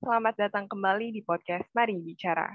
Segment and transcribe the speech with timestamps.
[0.00, 2.48] Selamat datang kembali di podcast Mari Bicara.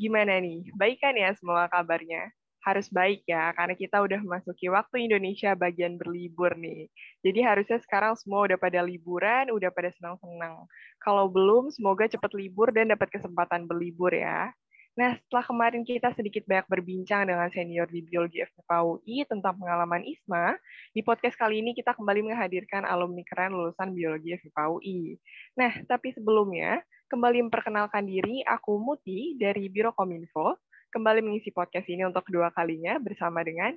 [0.00, 2.32] Gimana nih, baik kan ya semua kabarnya?
[2.64, 6.88] Harus baik ya, karena kita udah memasuki waktu Indonesia bagian berlibur nih.
[7.20, 10.64] Jadi harusnya sekarang semua udah pada liburan, udah pada senang-senang.
[10.96, 14.48] Kalau belum, semoga cepat libur dan dapat kesempatan berlibur ya.
[14.96, 20.00] Nah, setelah kemarin kita sedikit banyak berbincang dengan senior di Biologi FPK UI tentang pengalaman
[20.00, 20.56] ISMA,
[20.96, 25.20] di podcast kali ini kita kembali menghadirkan alumni keren lulusan Biologi FPK UI.
[25.60, 26.80] Nah, tapi sebelumnya,
[27.12, 30.56] kembali memperkenalkan diri, aku Muti dari Biro Kominfo,
[30.88, 33.76] kembali mengisi podcast ini untuk kedua kalinya bersama dengan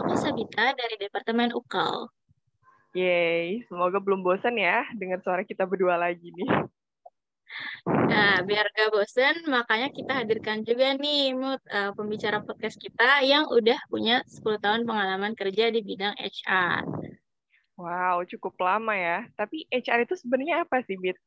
[0.00, 2.08] Aku Sabita dari Departemen UKAL.
[2.96, 6.48] Yeay, semoga belum bosan ya dengar suara kita berdua lagi nih.
[7.86, 13.46] Nah, biar gak bosen, makanya kita hadirkan juga nih Mut, uh, pembicara podcast kita yang
[13.50, 16.82] udah punya 10 tahun pengalaman kerja di bidang HR.
[17.76, 19.28] Wow, cukup lama ya.
[19.36, 21.20] Tapi HR itu sebenarnya apa sih, Bit?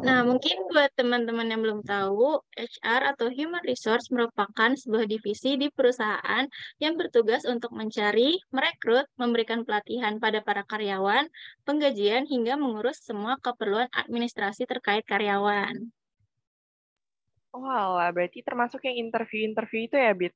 [0.00, 5.68] Nah, mungkin buat teman-teman yang belum tahu, HR atau Human Resource merupakan sebuah divisi di
[5.68, 6.48] perusahaan
[6.80, 11.28] yang bertugas untuk mencari, merekrut, memberikan pelatihan pada para karyawan,
[11.68, 15.92] penggajian, hingga mengurus semua keperluan administrasi terkait karyawan.
[17.52, 20.32] Wah, oh, berarti termasuk yang interview-interview itu ya, Bit?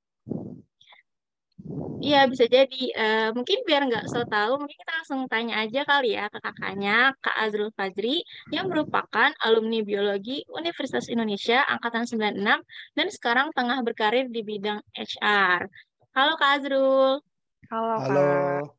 [2.05, 2.83] Iya, bisa jadi.
[2.93, 7.17] Uh, mungkin biar nggak so tahu, mungkin kita langsung tanya aja kali ya ke kakaknya,
[7.17, 8.21] Kak Azrul Fajri,
[8.53, 12.61] yang merupakan alumni biologi Universitas Indonesia Angkatan 96
[12.93, 15.65] dan sekarang tengah berkarir di bidang HR.
[16.13, 17.25] Halo Kak Azrul.
[17.73, 18.29] Halo, Halo,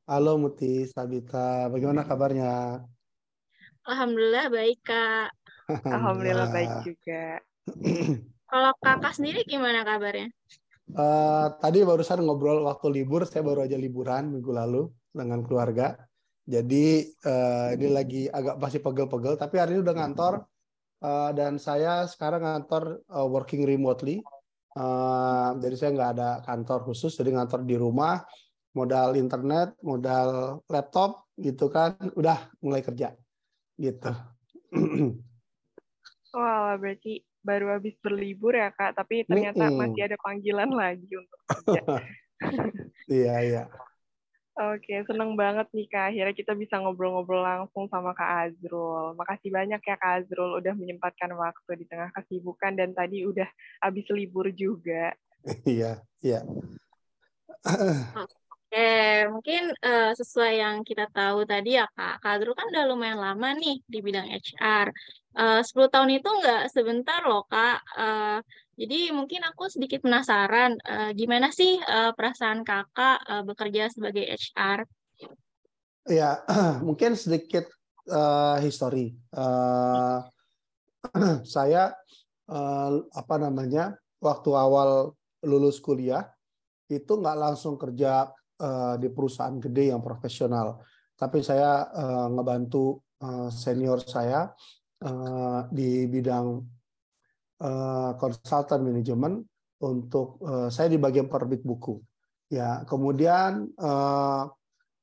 [0.05, 1.65] halo Muti, Sabita.
[1.73, 2.85] Bagaimana kabarnya?
[3.89, 5.33] Alhamdulillah baik, Kak.
[5.89, 7.41] Alhamdulillah baik juga.
[8.53, 10.29] Kalau kakak sendiri gimana kabarnya?
[10.93, 15.97] Uh, tadi barusan ngobrol waktu libur, saya baru aja liburan minggu lalu dengan keluarga.
[16.45, 20.45] Jadi uh, ini lagi agak masih pegel-pegel, tapi hari ini udah ngantor
[21.01, 24.21] uh, dan saya sekarang ngantor uh, working remotely.
[24.77, 28.21] Uh, jadi saya nggak ada kantor khusus, jadi ngantor di rumah,
[28.77, 33.15] modal internet, modal laptop, gitu kan, udah mulai kerja,
[33.79, 34.11] gitu.
[36.35, 39.79] Wah, wow, berarti baru habis berlibur ya kak, tapi ternyata mm -hmm.
[39.85, 41.81] masih ada panggilan lagi untuk kerja.
[43.21, 43.63] iya iya.
[44.55, 46.15] Oke, seneng banget nih Kak.
[46.15, 49.11] Akhirnya kita bisa ngobrol-ngobrol langsung sama Kak Azrul.
[49.19, 53.47] Makasih banyak ya Kak Azrul udah menyempatkan waktu di tengah kesibukan dan tadi udah
[53.83, 55.11] habis libur juga.
[55.67, 56.41] Iya, iya.
[58.65, 58.89] Oke,
[59.29, 63.53] mungkin uh, sesuai yang kita tahu tadi ya Kak, Kak Azrul kan udah lumayan lama
[63.59, 64.89] nih di bidang HR.
[65.35, 67.83] Eh, uh, 10 tahun itu nggak sebentar loh Kak.
[67.99, 68.39] Uh,
[68.79, 74.87] jadi mungkin aku sedikit penasaran, uh, gimana sih uh, perasaan Kakak uh, bekerja sebagai HR?
[76.07, 76.39] Ya,
[76.87, 77.67] mungkin sedikit
[78.07, 79.11] uh, history.
[79.35, 80.23] Uh,
[81.43, 81.91] saya
[82.47, 86.31] uh, apa namanya waktu awal lulus kuliah
[86.87, 88.31] itu nggak langsung kerja
[88.63, 90.79] uh, di perusahaan gede yang profesional,
[91.19, 94.47] tapi saya uh, ngebantu uh, senior saya
[95.05, 96.59] uh, di bidang
[97.61, 99.45] uh, consultant manajemen
[99.85, 102.01] untuk uh, saya di bagian perbit buku.
[102.49, 104.49] Ya, kemudian uh,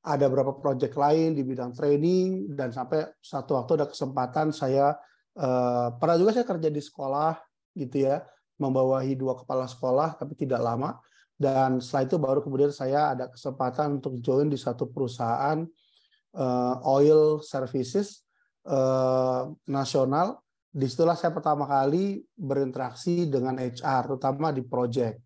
[0.02, 4.98] ada beberapa proyek lain di bidang training dan sampai satu waktu ada kesempatan saya
[5.38, 7.38] uh, pernah juga saya kerja di sekolah
[7.78, 8.22] gitu ya,
[8.58, 10.98] membawahi dua kepala sekolah tapi tidak lama
[11.42, 15.66] dan setelah itu baru kemudian saya ada kesempatan untuk join di satu perusahaan
[16.38, 18.22] uh, oil services
[18.66, 20.40] uh, nasional.
[20.72, 25.20] Di situlah saya pertama kali berinteraksi dengan HR, terutama di project.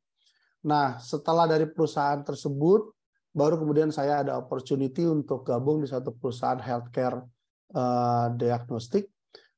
[0.66, 2.90] Nah, setelah dari perusahaan tersebut,
[3.30, 7.22] baru kemudian saya ada opportunity untuk gabung di satu perusahaan healthcare
[7.76, 9.06] uh, diagnostik.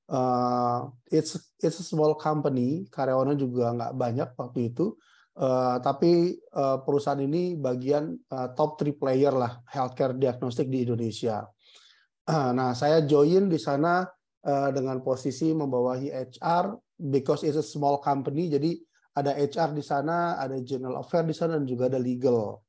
[0.08, 4.96] Uh, it's it's a small company, karyawannya juga nggak banyak waktu itu.
[5.38, 11.46] Uh, tapi uh, perusahaan ini bagian uh, top three player lah healthcare diagnostik di Indonesia.
[12.28, 14.04] Ah, nah, saya join di sana
[14.44, 16.76] uh, dengan posisi membawahi HR
[17.08, 18.52] because it's a small company.
[18.52, 18.76] Jadi
[19.16, 22.60] ada HR di sana, ada general affair di sana dan juga ada legal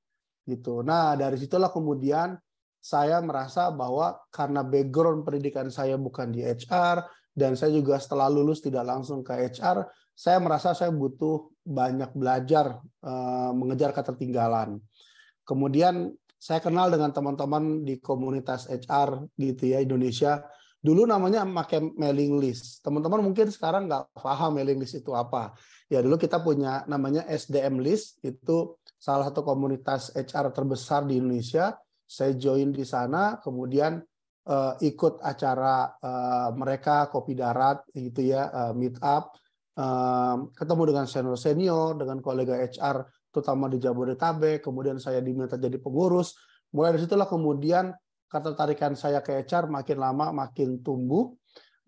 [0.47, 0.81] gitu.
[0.81, 2.39] Nah, dari situlah kemudian
[2.79, 7.03] saya merasa bahwa karena background pendidikan saya bukan di HR
[7.35, 9.85] dan saya juga setelah lulus tidak langsung ke HR,
[10.15, 14.79] saya merasa saya butuh banyak belajar uh, mengejar ketertinggalan.
[15.44, 20.39] Kemudian saya kenal dengan teman-teman di komunitas HR gitu ya Indonesia.
[20.80, 22.80] Dulu namanya pakai mailing list.
[22.80, 25.51] Teman-teman mungkin sekarang nggak paham mailing list itu apa.
[25.91, 31.75] Ya dulu kita punya namanya SDM list itu salah satu komunitas HR terbesar di Indonesia.
[32.09, 34.00] Saya join di sana, kemudian
[34.50, 39.35] uh, ikut acara uh, mereka kopi darat gitu ya uh, meet up
[39.77, 45.78] uh, ketemu dengan senior senior dengan kolega HR terutama di Jabodetabek kemudian saya diminta jadi
[45.78, 46.36] pengurus.
[46.74, 47.90] Mulai dari situlah kemudian
[48.30, 51.34] ketertarikan saya ke HR makin lama makin tumbuh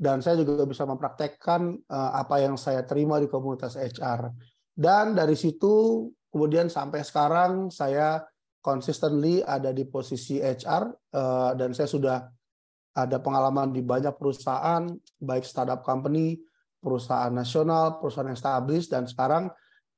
[0.02, 4.34] dan saya juga bisa mempraktekkan uh, apa yang saya terima di komunitas HR
[4.74, 8.26] dan dari situ kemudian sampai sekarang saya
[8.66, 12.18] consistently ada di posisi HR uh, dan saya sudah
[12.92, 14.84] ada pengalaman di banyak perusahaan
[15.22, 16.40] baik startup company,
[16.82, 19.48] perusahaan nasional, perusahaan established dan sekarang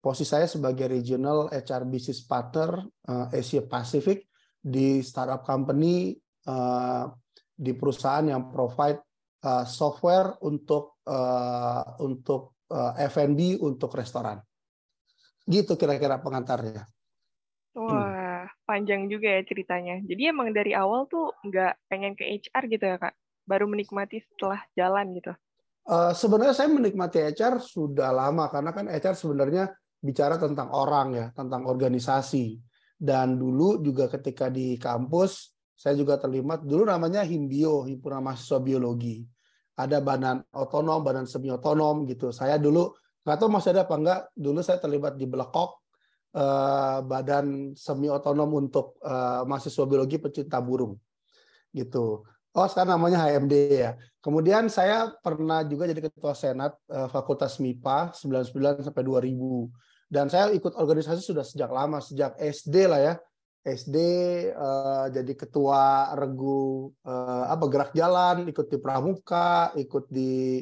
[0.04, 4.28] posisi saya sebagai regional HR business partner uh, Asia Pacific
[4.60, 6.12] di startup company
[6.52, 7.08] uh,
[7.56, 9.00] di perusahaan yang provide
[9.48, 14.44] uh, software untuk uh, untuk uh, F&B untuk restoran.
[15.48, 16.84] Gitu kira-kira pengantarnya.
[17.80, 20.04] Wah, panjang juga ya ceritanya.
[20.04, 23.16] Jadi emang dari awal tuh nggak pengen ke HR gitu ya kak?
[23.48, 25.32] Baru menikmati setelah jalan gitu?
[25.84, 29.68] Uh, sebenarnya saya menikmati HR sudah lama karena kan HR sebenarnya
[30.04, 32.60] bicara tentang orang ya, tentang organisasi.
[33.00, 39.26] Dan dulu juga ketika di kampus saya juga terlibat dulu namanya Himbio, himpunan mahasiswa biologi.
[39.74, 42.30] Ada badan otonom, badan semi otonom gitu.
[42.30, 42.94] Saya dulu
[43.26, 44.20] nggak tahu masih ada apa enggak.
[44.38, 45.84] Dulu saya terlibat di Belekok,
[46.38, 50.94] uh, badan semi otonom untuk uh, mahasiswa biologi pecinta burung
[51.74, 52.22] gitu.
[52.54, 53.98] Oh, sekarang namanya HMD ya.
[54.22, 59.34] Kemudian saya pernah juga jadi ketua senat uh, Fakultas MIPA 99 sampai 2000.
[60.14, 63.16] Dan saya ikut organisasi sudah sejak lama, sejak SD lah ya.
[63.64, 63.98] SD
[64.54, 70.62] uh, jadi ketua regu uh, apa gerak jalan, ikut di pramuka, ikut di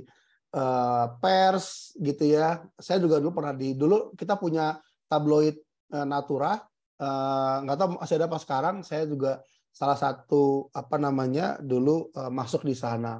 [0.55, 2.63] uh, pers gitu ya.
[2.79, 4.79] Saya juga dulu pernah di dulu kita punya
[5.11, 5.59] tabloid
[5.91, 6.55] uh, Natura
[7.01, 9.41] uh, nggak tahu masih ada apa sekarang saya juga
[9.73, 13.19] salah satu apa namanya dulu uh, masuk di sana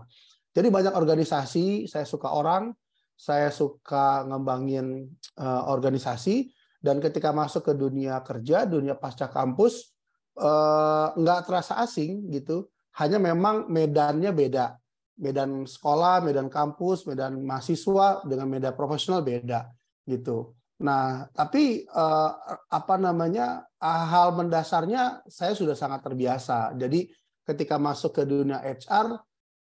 [0.53, 2.71] jadi banyak organisasi saya suka orang
[3.21, 5.05] saya suka ngembangin
[5.37, 6.49] uh, organisasi
[6.81, 9.93] dan ketika masuk ke dunia kerja dunia pasca kampus
[10.41, 12.65] uh, nggak terasa asing gitu.
[12.97, 14.75] Hanya memang medannya beda.
[15.21, 19.69] Medan sekolah medan kampus medan mahasiswa dengan medan profesional beda
[20.09, 20.57] gitu.
[20.81, 22.31] Nah, tapi eh,
[22.73, 26.73] apa namanya hal mendasarnya saya sudah sangat terbiasa.
[26.73, 27.05] Jadi
[27.45, 29.13] ketika masuk ke dunia HR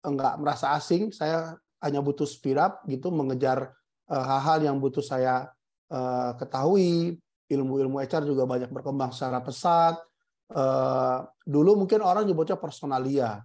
[0.07, 3.71] enggak merasa asing, saya hanya butuh speed up gitu mengejar
[4.11, 5.47] eh, hal-hal yang butuh saya
[5.91, 7.17] eh, ketahui.
[7.49, 9.97] Ilmu-ilmu HR juga banyak berkembang secara pesat.
[10.53, 11.17] Eh,
[11.47, 13.41] dulu mungkin orang nyebutnya personalia.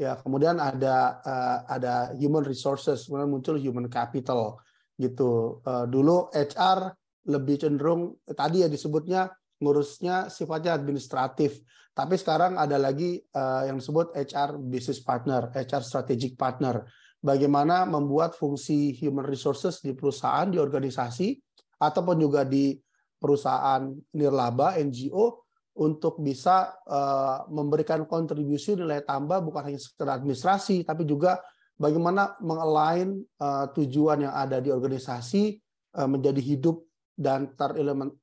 [0.00, 1.20] Ya, kemudian ada
[1.68, 4.58] ada human resources, kemudian muncul human capital
[4.98, 5.62] gitu.
[5.62, 6.90] Dulu HR
[7.28, 9.30] lebih cenderung tadi ya disebutnya
[9.62, 11.62] ngurusnya sifatnya administratif.
[11.92, 13.20] Tapi sekarang ada lagi
[13.68, 16.82] yang disebut HR business partner, HR strategic partner.
[17.22, 21.38] Bagaimana membuat fungsi human resources di perusahaan, di organisasi,
[21.78, 22.74] ataupun juga di
[23.22, 31.08] perusahaan nirlaba, NGO, untuk bisa uh, memberikan kontribusi nilai tambah bukan hanya sekedar administrasi, tapi
[31.08, 31.40] juga
[31.80, 35.56] bagaimana mengalign uh, tujuan yang ada di organisasi
[35.96, 36.84] uh, menjadi hidup
[37.16, 37.56] dan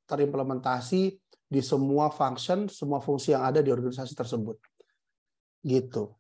[0.06, 1.18] terimplementasi
[1.50, 4.62] di semua function, semua fungsi yang ada di organisasi tersebut.
[5.66, 6.14] Gitu.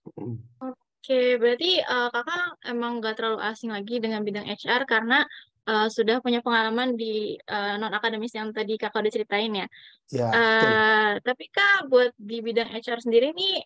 [0.00, 5.24] Oke, berarti uh, kakak emang nggak terlalu asing lagi dengan bidang HR karena
[5.70, 9.66] uh, sudah punya pengalaman di uh, non akademis yang tadi kakak udah ceritain ya.
[10.12, 10.28] Ya.
[10.28, 13.64] Uh, tapi kak buat di bidang HR sendiri nih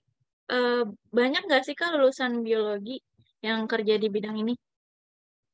[0.52, 3.00] uh, banyak nggak sih kak lulusan biologi
[3.44, 4.54] yang kerja di bidang ini?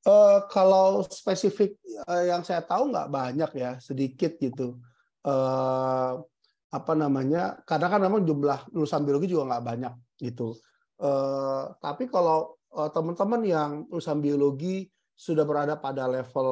[0.00, 1.76] Uh, kalau spesifik
[2.08, 4.80] uh, yang saya tahu nggak banyak ya, sedikit gitu.
[5.20, 6.25] Uh,
[6.70, 7.60] apa namanya?
[7.68, 10.56] Karena kan memang jumlah lulusan biologi juga nggak banyak gitu.
[11.00, 16.49] Uh, tapi kalau uh, teman-teman yang lulusan biologi sudah berada pada level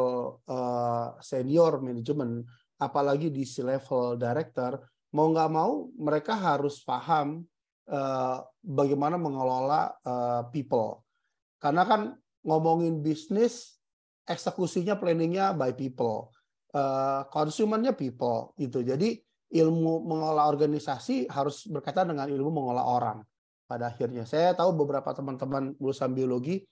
[0.48, 2.48] uh, senior manajemen,
[2.80, 4.80] apalagi di level director,
[5.12, 7.44] mau nggak mau mereka harus paham
[8.60, 9.88] bagaimana mengelola
[10.52, 11.00] people.
[11.56, 12.12] Karena kan
[12.44, 13.80] ngomongin bisnis,
[14.28, 16.28] eksekusinya, planningnya by people,
[17.32, 18.84] konsumennya people gitu.
[18.84, 19.16] Jadi
[19.56, 23.18] ilmu mengolah organisasi harus berkaitan dengan ilmu mengolah orang.
[23.68, 26.64] Pada akhirnya, saya tahu beberapa teman-teman lulusan biologi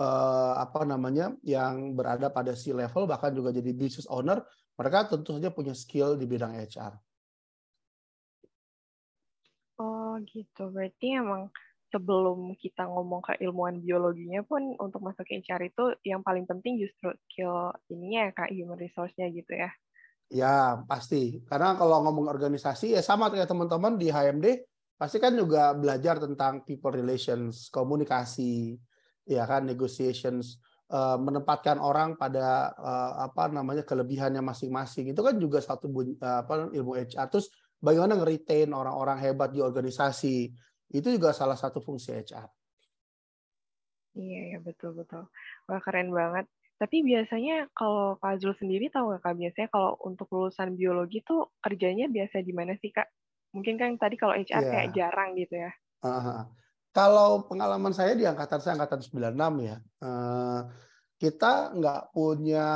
[0.00, 4.40] uh, apa namanya yang berada pada C level bahkan juga jadi business owner,
[4.80, 6.96] mereka tentu saja punya skill di bidang HR.
[9.78, 11.52] Oh gitu, berarti emang
[11.88, 16.76] sebelum kita ngomong ke ilmuwan biologinya pun untuk masuk ke HR itu yang paling penting
[16.80, 19.70] justru skill ininya ya kak human resource-nya gitu ya.
[20.28, 24.46] Ya pasti karena kalau ngomong organisasi ya sama kayak teman-teman di HMD
[24.98, 28.74] pasti kan juga belajar tentang people relations, komunikasi,
[29.22, 30.58] ya kan, negotiations,
[30.90, 35.14] uh, menempatkan orang pada uh, apa namanya kelebihannya masing-masing.
[35.14, 37.30] Itu kan juga satu uh, apa ilmu HR.
[37.30, 40.50] Terus bagaimana nge-retain orang-orang hebat di organisasi.
[40.90, 42.48] Itu juga salah satu fungsi HR.
[44.18, 45.30] Iya, ya betul betul.
[45.70, 46.50] Wah keren banget.
[46.78, 51.54] Tapi biasanya kalau Kak Zul sendiri tahu nggak Kak biasanya kalau untuk lulusan biologi tuh
[51.58, 53.06] kerjanya biasa di mana sih Kak?
[53.52, 54.70] Mungkin kan tadi kalau HR yeah.
[54.72, 55.72] kayak jarang gitu ya.
[56.04, 56.44] Uh,
[56.92, 60.60] kalau pengalaman saya di angkatan saya angkatan 96 ya, uh,
[61.18, 62.66] kita nggak punya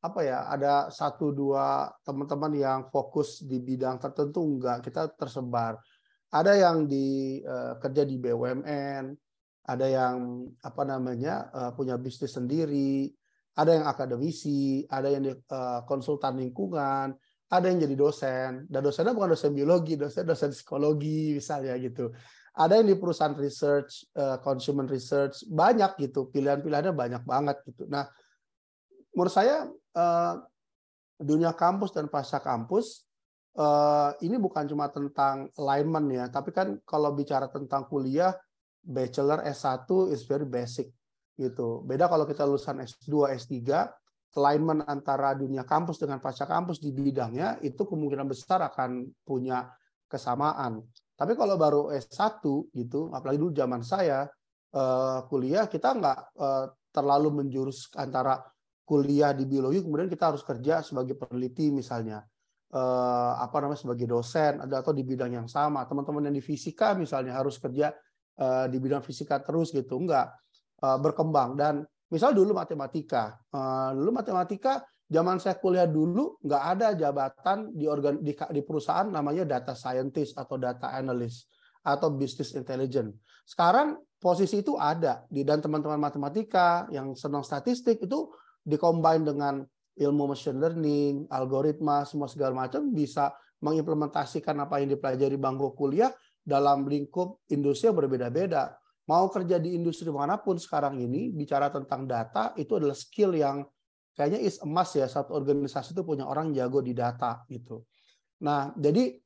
[0.00, 5.76] apa ya ada satu dua teman-teman yang fokus di bidang tertentu enggak kita tersebar
[6.32, 9.12] ada yang di uh, kerja di BUMN
[9.68, 13.12] ada yang apa namanya uh, punya bisnis sendiri
[13.60, 17.12] ada yang akademisi ada yang di, uh, konsultan lingkungan
[17.50, 18.50] ada yang jadi dosen.
[18.70, 22.14] Dan dosennya bukan dosen biologi dosen dosen psikologi misalnya gitu.
[22.54, 26.30] Ada yang di perusahaan research uh, consumer research banyak gitu.
[26.30, 27.90] Pilihan-pilihannya banyak banget gitu.
[27.90, 28.06] Nah
[29.10, 29.66] menurut saya
[29.98, 30.34] uh,
[31.18, 33.04] dunia kampus dan pasca kampus
[33.58, 36.24] uh, ini bukan cuma tentang alignment ya.
[36.30, 38.30] Tapi kan kalau bicara tentang kuliah
[38.80, 40.94] bachelor S1 is very basic
[41.34, 41.82] gitu.
[41.82, 43.58] Beda kalau kita lulusan S2 S3
[44.38, 49.66] alignment antara dunia kampus dengan pasca kampus di bidangnya itu kemungkinan besar akan punya
[50.06, 50.82] kesamaan.
[51.18, 52.40] Tapi kalau baru S1
[52.72, 54.24] gitu, apalagi dulu zaman saya
[54.74, 58.40] uh, kuliah kita nggak uh, terlalu menjurus antara
[58.86, 62.22] kuliah di biologi kemudian kita harus kerja sebagai peneliti misalnya.
[62.70, 65.82] Uh, apa namanya sebagai dosen atau di bidang yang sama.
[65.90, 67.90] Teman-teman yang di fisika misalnya harus kerja
[68.72, 70.32] di bidang fisika terus gitu enggak
[70.80, 71.58] uh, berkembang.
[71.58, 77.86] Dan Misal dulu matematika, uh, dulu matematika zaman saya kuliah dulu nggak ada jabatan di
[77.86, 81.46] organ di, di perusahaan namanya data scientist atau data analyst
[81.86, 83.14] atau business intelligence.
[83.46, 85.22] Sekarang posisi itu ada.
[85.30, 88.30] Di dan teman-teman matematika yang senang statistik itu
[88.62, 89.64] dikombin dengan
[89.98, 96.88] ilmu machine learning, algoritma, semua segala macam bisa mengimplementasikan apa yang dipelajari bangku kuliah dalam
[96.88, 98.79] lingkup industri yang berbeda-beda
[99.10, 103.66] mau kerja di industri mana pun sekarang ini bicara tentang data itu adalah skill yang
[104.14, 107.82] kayaknya is emas ya satu organisasi itu punya orang jago di data gitu.
[108.46, 109.18] Nah jadi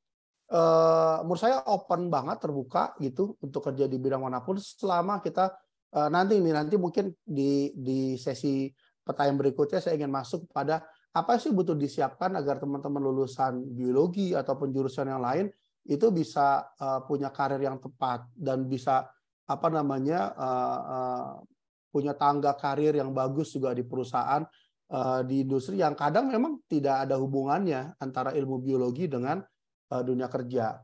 [0.48, 5.52] uh, menurut saya open banget terbuka gitu untuk kerja di bidang mana pun selama kita
[5.92, 8.72] uh, nanti ini nanti mungkin di di sesi
[9.04, 10.80] pertanyaan berikutnya saya ingin masuk pada
[11.14, 15.46] apa sih butuh disiapkan agar teman-teman lulusan biologi ataupun jurusan yang lain
[15.84, 19.04] itu bisa uh, punya karir yang tepat dan bisa
[19.44, 21.30] apa namanya uh, uh,
[21.92, 24.42] punya tangga karir yang bagus juga di perusahaan
[24.90, 29.38] uh, di industri yang kadang memang tidak ada hubungannya antara ilmu biologi dengan
[29.94, 30.80] uh, dunia kerja.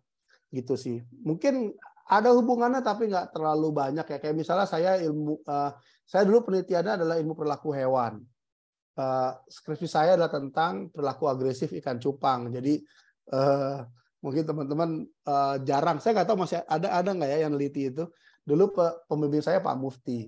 [0.50, 0.98] Gitu sih.
[1.26, 1.74] Mungkin
[2.10, 4.18] ada hubungannya tapi nggak terlalu banyak ya.
[4.18, 5.70] Kayak misalnya saya ilmu uh,
[6.06, 8.22] saya dulu penelitiannya adalah ilmu perilaku hewan.
[8.98, 12.50] Uh, skripsi saya adalah tentang perilaku agresif ikan cupang.
[12.50, 12.82] Jadi
[13.30, 13.86] uh,
[14.20, 16.02] mungkin teman-teman uh, jarang.
[16.02, 18.04] Saya nggak tahu masih ada ada nggak ya yang neliti itu
[18.44, 18.64] Dulu
[19.06, 20.26] pembimbing saya Pak Mufti.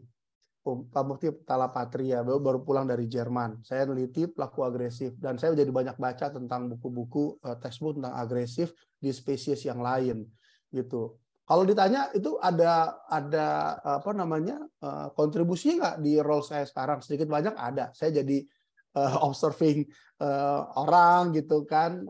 [0.63, 3.67] Pak Mufti Talapatria baru, pulang dari Jerman.
[3.67, 8.71] Saya neliti pelaku agresif dan saya jadi banyak baca tentang buku-buku uh, textbook tentang agresif
[9.03, 10.23] di spesies yang lain
[10.71, 11.19] gitu.
[11.43, 17.27] Kalau ditanya itu ada ada apa namanya uh, kontribusinya nggak di role saya sekarang sedikit
[17.27, 17.91] banyak ada.
[17.91, 18.47] Saya jadi
[18.95, 19.91] uh, observing
[20.79, 22.07] orang gitu kan.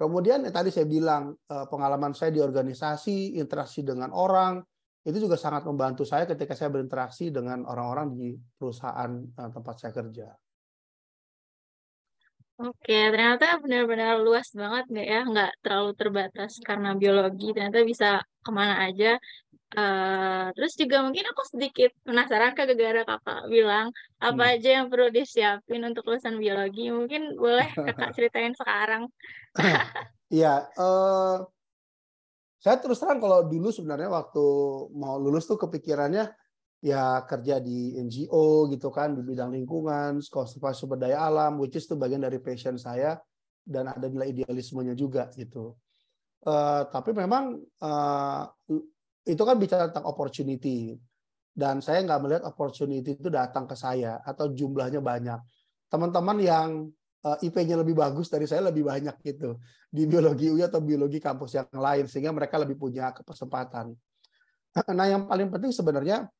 [0.00, 4.64] Kemudian ya, tadi saya bilang pengalaman saya di organisasi, interaksi dengan orang,
[5.02, 9.92] itu juga sangat membantu saya ketika saya berinteraksi dengan orang-orang di perusahaan eh, tempat saya
[9.94, 10.30] kerja.
[12.62, 18.50] Oke, ternyata benar-benar luas banget nggak ya, nggak terlalu terbatas karena biologi, ternyata bisa ke
[18.54, 19.18] mana aja.
[19.72, 23.88] Uh, terus juga mungkin aku sedikit penasaran ke gara kakak bilang
[24.20, 24.52] apa hmm.
[24.52, 29.08] aja yang perlu disiapin untuk lulusan biologi, mungkin boleh kakak ceritain sekarang.
[30.28, 31.42] Iya, uh,
[32.62, 34.44] saya terus terang kalau dulu sebenarnya waktu
[34.94, 36.30] mau lulus tuh kepikirannya
[36.78, 41.90] ya kerja di NGO gitu kan di bidang lingkungan, konservasi sumber daya alam, which is
[41.90, 43.18] itu bagian dari passion saya
[43.62, 45.74] dan ada nilai idealismenya juga gitu.
[46.42, 48.42] Uh, tapi memang uh,
[49.22, 50.94] itu kan bicara tentang opportunity
[51.54, 55.38] dan saya nggak melihat opportunity itu datang ke saya atau jumlahnya banyak.
[55.86, 56.68] Teman-teman yang
[57.22, 59.54] IP-nya lebih bagus dari saya lebih banyak gitu
[59.86, 63.94] di biologi UI atau biologi kampus yang lain sehingga mereka lebih punya kesempatan.
[64.96, 66.32] Nah, yang paling penting sebenarnya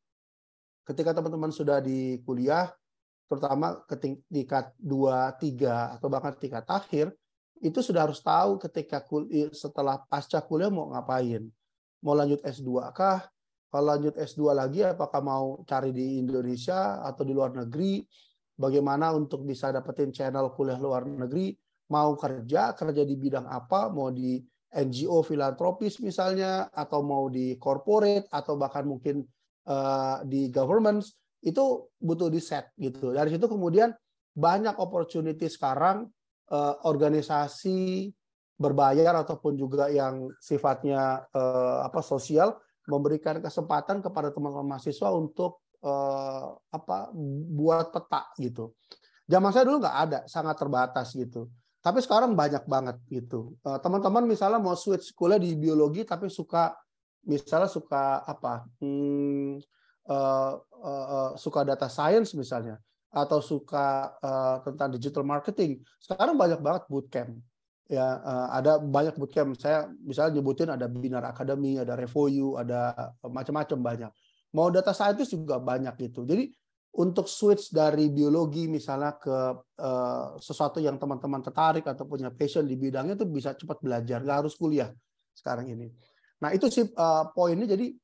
[0.89, 2.73] ketika teman-teman sudah di kuliah
[3.29, 3.81] terutama
[4.33, 7.13] tingkat 2, 3 atau bahkan tingkat akhir
[7.63, 11.47] itu sudah harus tahu ketika kuliah, setelah pasca kuliah mau ngapain.
[12.03, 13.23] mau lanjut S2 kah?
[13.71, 18.03] Kalau lanjut S2 lagi apakah mau cari di Indonesia atau di luar negeri?
[18.57, 21.57] Bagaimana untuk bisa dapetin channel kuliah luar negeri?
[21.93, 23.89] Mau kerja, kerja di bidang apa?
[23.93, 24.41] Mau di
[24.73, 29.21] NGO filantropis misalnya atau mau di corporate atau bahkan mungkin
[29.69, 31.05] uh, di government
[31.45, 33.13] itu butuh di set gitu.
[33.13, 33.93] Dari situ kemudian
[34.33, 36.09] banyak opportunity sekarang
[36.49, 38.09] uh, organisasi
[38.57, 42.57] berbayar ataupun juga yang sifatnya uh, apa sosial
[42.87, 47.11] memberikan kesempatan kepada teman-teman mahasiswa untuk uh, apa
[47.53, 48.73] buat peta gitu.
[49.27, 51.51] Zaman saya dulu nggak ada, sangat terbatas gitu.
[51.83, 53.59] Tapi sekarang banyak banget gitu.
[53.63, 56.71] Teman-teman misalnya mau switch kuliah di biologi tapi suka
[57.27, 58.67] misalnya suka apa?
[58.79, 59.59] Hmm,
[60.07, 62.79] uh, uh, suka data science misalnya
[63.13, 67.37] atau suka uh, tentang digital marketing, sekarang banyak banget bootcamp.
[67.85, 69.53] Ya, uh, ada banyak bootcamp.
[69.61, 74.13] Saya misalnya nyebutin ada Binar Academy, ada Revoyu, ada macam-macam banyak.
[74.53, 76.29] Mau data scientist juga banyak gitu.
[76.29, 76.53] Jadi
[76.93, 79.37] untuk switch dari biologi misalnya ke
[79.81, 84.39] uh, sesuatu yang teman-teman tertarik atau punya passion di bidangnya itu bisa cepat belajar, nggak
[84.45, 84.93] harus kuliah
[85.33, 85.89] sekarang ini.
[86.45, 87.65] Nah itu sih uh, poinnya.
[87.65, 87.97] Jadi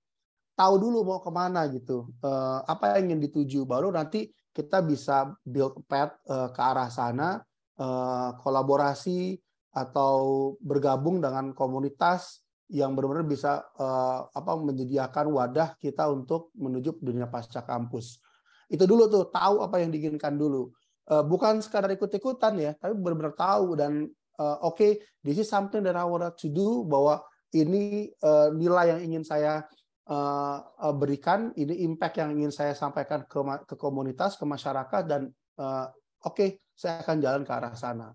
[0.56, 5.36] tahu dulu mau ke mana gitu, uh, apa yang ingin dituju, baru nanti kita bisa
[5.44, 7.38] build path uh, ke arah sana,
[7.78, 9.36] uh, kolaborasi
[9.70, 17.24] atau bergabung dengan komunitas yang benar-benar bisa uh, apa menyediakan wadah kita untuk menuju dunia
[17.28, 18.20] pasca kampus.
[18.68, 20.68] Itu dulu tuh tahu apa yang diinginkan dulu.
[21.08, 24.04] Uh, bukan sekadar ikut-ikutan ya, tapi benar-benar tahu dan
[24.36, 24.90] uh, oke, okay,
[25.24, 27.24] this is something that I want to do bahwa
[27.56, 29.64] ini uh, nilai yang ingin saya
[30.12, 30.60] uh,
[30.92, 35.88] berikan ini impact yang ingin saya sampaikan ke ke komunitas ke masyarakat dan uh,
[36.28, 38.12] oke okay, saya akan jalan ke arah sana.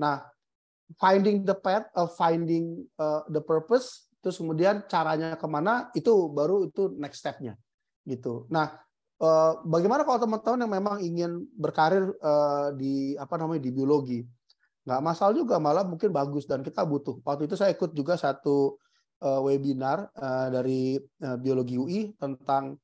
[0.00, 0.24] Nah,
[0.98, 6.66] finding the path, uh, finding uh, the purpose, terus kemudian caranya ke mana itu baru
[6.66, 7.54] itu next stepnya
[8.08, 8.48] gitu.
[8.50, 8.74] Nah,
[9.22, 14.20] uh, bagaimana kalau teman-teman yang memang ingin berkarir uh, di apa namanya di biologi,
[14.88, 17.20] nggak masalah juga malah mungkin bagus dan kita butuh.
[17.22, 18.80] Waktu itu saya ikut juga satu
[19.22, 22.74] uh, webinar uh, dari uh, biologi UI tentang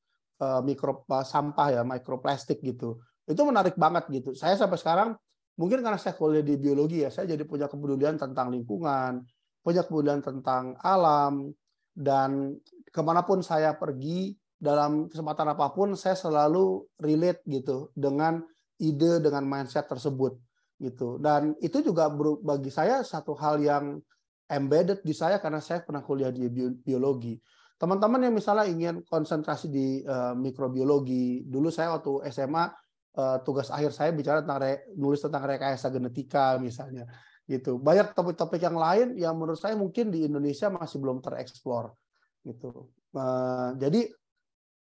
[0.41, 3.01] uh, mikro uh, sampah ya, mikroplastik gitu.
[3.27, 4.31] Itu menarik banget gitu.
[4.39, 5.11] Saya sampai sekarang
[5.57, 9.25] mungkin karena saya kuliah di biologi ya, saya jadi punya kepedulian tentang lingkungan,
[9.61, 11.51] punya kepedulian tentang alam
[11.97, 12.55] dan
[12.93, 18.41] ke mana pun saya pergi dalam kesempatan apa pun saya selalu relate gitu dengan
[18.81, 20.37] ide dengan mindset tersebut
[20.77, 22.09] gitu dan itu juga
[22.41, 23.97] bagi saya satu hal yang
[24.47, 26.47] embedded di saya karena saya pernah kuliah di
[26.81, 27.35] biologi.
[27.77, 32.73] Teman-teman yang misalnya ingin konsentrasi di uh, mikrobiologi, dulu saya waktu SMA
[33.17, 37.09] uh, tugas akhir saya bicara tentang re, nulis tentang rekayasa genetika misalnya
[37.49, 37.79] gitu.
[37.81, 41.95] Banyak topik-topik yang lain yang menurut saya mungkin di Indonesia masih belum tereksplor
[42.47, 42.93] gitu.
[43.17, 44.13] Uh, jadi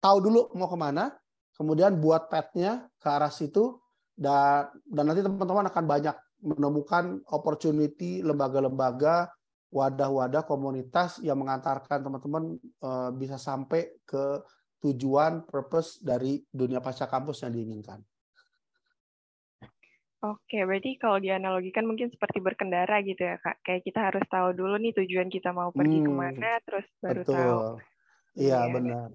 [0.04, 1.16] tahu dulu mau ke mana,
[1.56, 3.80] kemudian buat petnya ke arah situ
[4.18, 9.30] dan dan nanti teman-teman akan banyak menemukan opportunity lembaga-lembaga
[9.74, 14.42] wadah-wadah komunitas yang mengantarkan teman-teman uh, bisa sampai ke
[14.80, 18.00] tujuan purpose dari dunia pasca kampus yang diinginkan.
[20.18, 23.62] Oke, berarti kalau dianalogikan mungkin seperti berkendara gitu ya kak.
[23.62, 27.22] Kayak kita harus tahu dulu nih tujuan kita mau pergi hmm, ke mana, terus baru
[27.22, 27.38] betul.
[27.38, 27.60] tahu.
[28.34, 28.74] Iya, ya.
[28.74, 29.10] benar.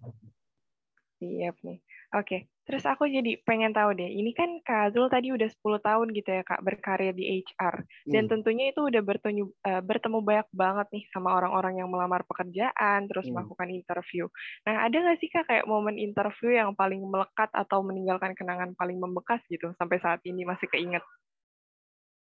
[1.18, 1.78] Siap nih.
[2.14, 6.06] Oke, terus aku jadi pengen tahu deh, ini kan Kak Azul tadi udah 10 tahun
[6.14, 7.82] gitu ya Kak berkarir di HR.
[8.06, 8.30] Dan hmm.
[8.30, 13.26] tentunya itu udah bertemu, uh, bertemu banyak banget nih sama orang-orang yang melamar pekerjaan, terus
[13.26, 13.34] hmm.
[13.34, 14.24] melakukan interview.
[14.64, 19.02] Nah, ada nggak sih Kak kayak momen interview yang paling melekat atau meninggalkan kenangan paling
[19.02, 21.02] membekas gitu sampai saat ini masih keinget?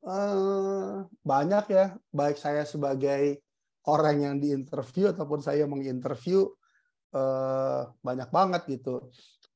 [0.05, 3.41] Uh, banyak ya, baik saya sebagai
[3.85, 6.45] orang yang diinterview ataupun saya menginterview
[7.13, 9.09] uh, banyak banget gitu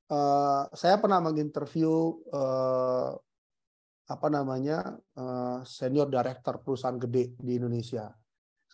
[0.10, 3.14] uh, saya pernah menginterview uh,
[4.10, 8.10] apa namanya uh, senior director perusahaan gede di Indonesia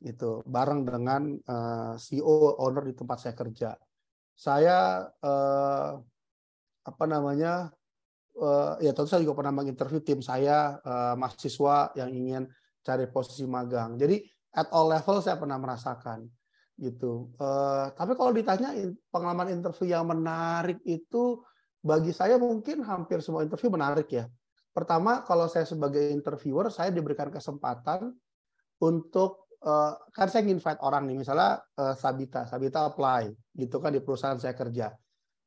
[0.03, 3.75] itu bareng dengan uh, CEO owner di tempat saya kerja.
[4.35, 5.91] Saya uh,
[6.85, 7.71] apa namanya
[8.39, 12.43] uh, ya tentu saya juga pernah menginterview tim saya uh, mahasiswa yang ingin
[12.83, 13.95] cari posisi magang.
[13.95, 14.19] Jadi
[14.55, 16.27] at all level saya pernah merasakan
[16.75, 17.31] gitu.
[17.39, 18.75] Uh, tapi kalau ditanya
[19.07, 21.39] pengalaman interview yang menarik itu
[21.79, 24.25] bagi saya mungkin hampir semua interview menarik ya.
[24.75, 28.11] Pertama, kalau saya sebagai interviewer, saya diberikan kesempatan
[28.83, 34.03] untuk uh, kan saya invite orang nih, misalnya uh, Sabita, Sabita apply gitu kan di
[34.03, 34.91] perusahaan saya kerja.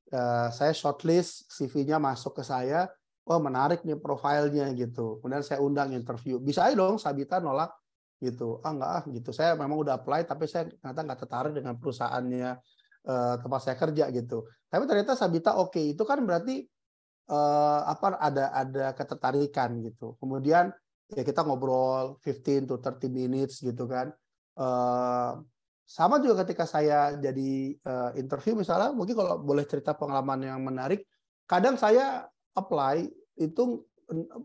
[0.09, 2.89] Uh, saya shortlist CV-nya masuk ke saya,
[3.29, 5.21] oh menarik nih profilnya gitu.
[5.21, 6.41] Kemudian saya undang interview.
[6.41, 7.69] Bisa aja dong Sabita nolak
[8.19, 8.59] gitu.
[8.67, 9.31] Ah nggak ah gitu.
[9.35, 12.51] Saya memang udah apply tapi saya ternyata nggak tertarik dengan perusahaannya
[13.09, 14.47] uh, tempat saya kerja gitu.
[14.69, 15.95] Tapi ternyata Sabita oke okay.
[15.97, 16.67] itu kan berarti
[17.31, 20.19] uh, apa ada ada ketertarikan gitu.
[20.19, 20.73] Kemudian
[21.09, 24.13] ya kita ngobrol 15 to 30 minutes gitu kan.
[24.59, 25.41] Uh,
[25.89, 31.09] sama juga ketika saya jadi uh, interview misalnya, mungkin kalau boleh cerita pengalaman yang menarik,
[31.49, 33.09] kadang saya apply
[33.41, 33.88] itu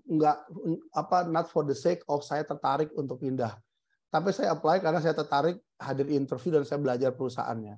[0.10, 0.38] enggak
[0.94, 3.56] apa not for the sake of saya tertarik untuk pindah.
[4.14, 7.76] Tapi saya apply karena saya tertarik hadir interview dan saya belajar perusahaannya.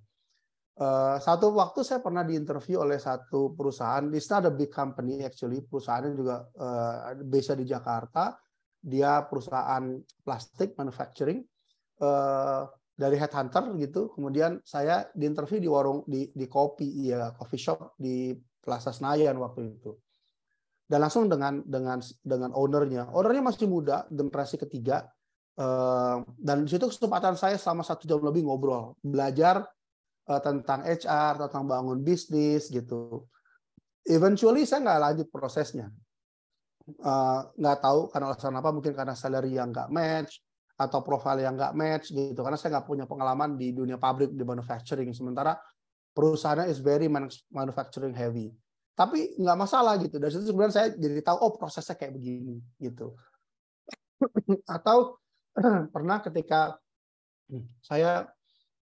[0.76, 5.64] Uh, satu waktu saya pernah diinterview oleh satu perusahaan, it's not a big company actually,
[5.64, 8.36] perusahaannya juga uh, di Jakarta,
[8.84, 11.40] dia perusahaan plastik manufacturing.
[11.96, 14.16] Uh, dari headhunter gitu.
[14.16, 18.32] Kemudian saya diinterview di warung di di kopi ya coffee shop di
[18.64, 19.92] Plaza Senayan waktu itu.
[20.86, 23.10] Dan langsung dengan dengan dengan ownernya.
[23.10, 25.10] Ownernya masih muda, generasi ketiga.
[25.56, 29.64] Uh, dan di situ kesempatan saya selama satu jam lebih ngobrol, belajar
[30.28, 33.26] uh, tentang HR, tentang bangun bisnis gitu.
[34.06, 35.90] Eventually saya nggak lanjut prosesnya.
[37.02, 40.44] Uh, nggak tahu karena alasan apa, mungkin karena salary yang nggak match,
[40.76, 44.44] atau profil yang nggak match gitu karena saya nggak punya pengalaman di dunia pabrik di
[44.44, 45.56] manufacturing sementara
[46.12, 47.08] perusahaannya is very
[47.48, 48.52] manufacturing heavy
[48.96, 53.14] tapi nggak masalah gitu dari situ sebenarnya saya jadi tahu oh prosesnya kayak begini gitu
[54.80, 55.20] atau
[55.94, 56.80] pernah ketika
[57.84, 58.26] saya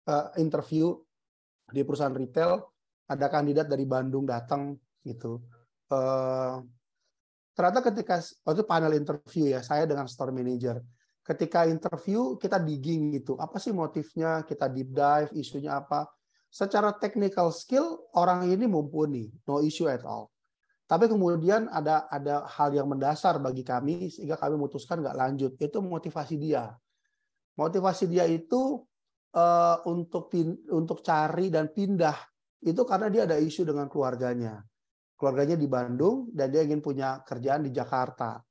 [0.06, 0.94] uh, interview
[1.72, 2.60] di perusahaan retail
[3.08, 5.40] ada kandidat dari Bandung datang gitu
[5.90, 6.60] uh,
[7.56, 10.78] ternyata ketika waktu panel interview ya saya dengan store manager
[11.22, 13.38] ketika interview kita digging gitu.
[13.38, 14.42] Apa sih motifnya?
[14.42, 16.10] Kita deep dive, isunya apa?
[16.52, 20.28] Secara technical skill orang ini mumpuni, no issue at all.
[20.84, 25.52] Tapi kemudian ada ada hal yang mendasar bagi kami sehingga kami memutuskan nggak lanjut.
[25.56, 26.68] Itu motivasi dia.
[27.56, 28.84] Motivasi dia itu
[29.32, 30.28] uh, untuk
[30.68, 32.20] untuk cari dan pindah
[32.60, 34.60] itu karena dia ada isu dengan keluarganya.
[35.16, 38.44] Keluarganya di Bandung dan dia ingin punya kerjaan di Jakarta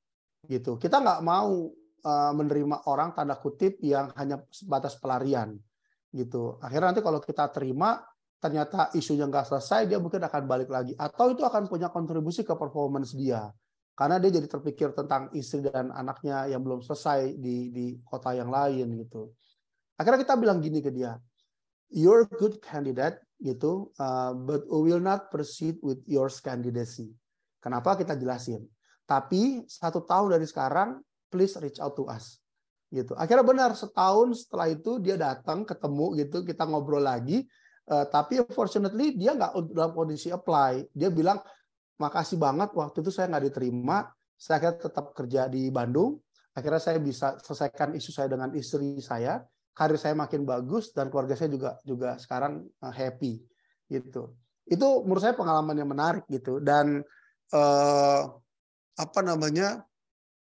[0.50, 0.82] gitu.
[0.82, 1.70] Kita nggak mau
[2.02, 5.54] Eh, menerima orang tanda kutip yang hanya sebatas pelarian
[6.12, 6.60] gitu.
[6.60, 8.04] Akhirnya nanti kalau kita terima
[8.42, 12.54] ternyata isunya nggak selesai, dia mungkin akan balik lagi atau itu akan punya kontribusi ke
[12.58, 13.48] performance dia
[13.96, 18.50] karena dia jadi terpikir tentang istri dan anaknya yang belum selesai di di kota yang
[18.50, 19.32] lain gitu.
[19.96, 21.14] Akhirnya kita bilang gini ke dia,
[21.94, 27.14] you're good candidate gitu, uh, but we will not proceed with your candidacy.
[27.62, 28.66] Kenapa kita jelasin?
[29.06, 30.98] Tapi satu tahun dari sekarang
[31.30, 32.41] please reach out to us
[32.92, 33.16] gitu.
[33.16, 37.48] Akhirnya benar setahun setelah itu dia datang ketemu gitu kita ngobrol lagi.
[37.88, 40.92] Uh, tapi fortunately dia nggak dalam kondisi apply.
[40.92, 41.40] Dia bilang
[41.98, 44.12] makasih banget waktu itu saya nggak diterima.
[44.36, 46.20] Saya akhirnya tetap kerja di Bandung.
[46.52, 49.40] Akhirnya saya bisa selesaikan isu saya dengan istri saya.
[49.72, 53.40] Karir saya makin bagus dan keluarga saya juga juga sekarang uh, happy
[53.88, 54.36] gitu.
[54.68, 56.60] Itu menurut saya pengalaman yang menarik gitu.
[56.60, 57.00] Dan
[57.56, 58.22] uh,
[59.00, 59.88] apa namanya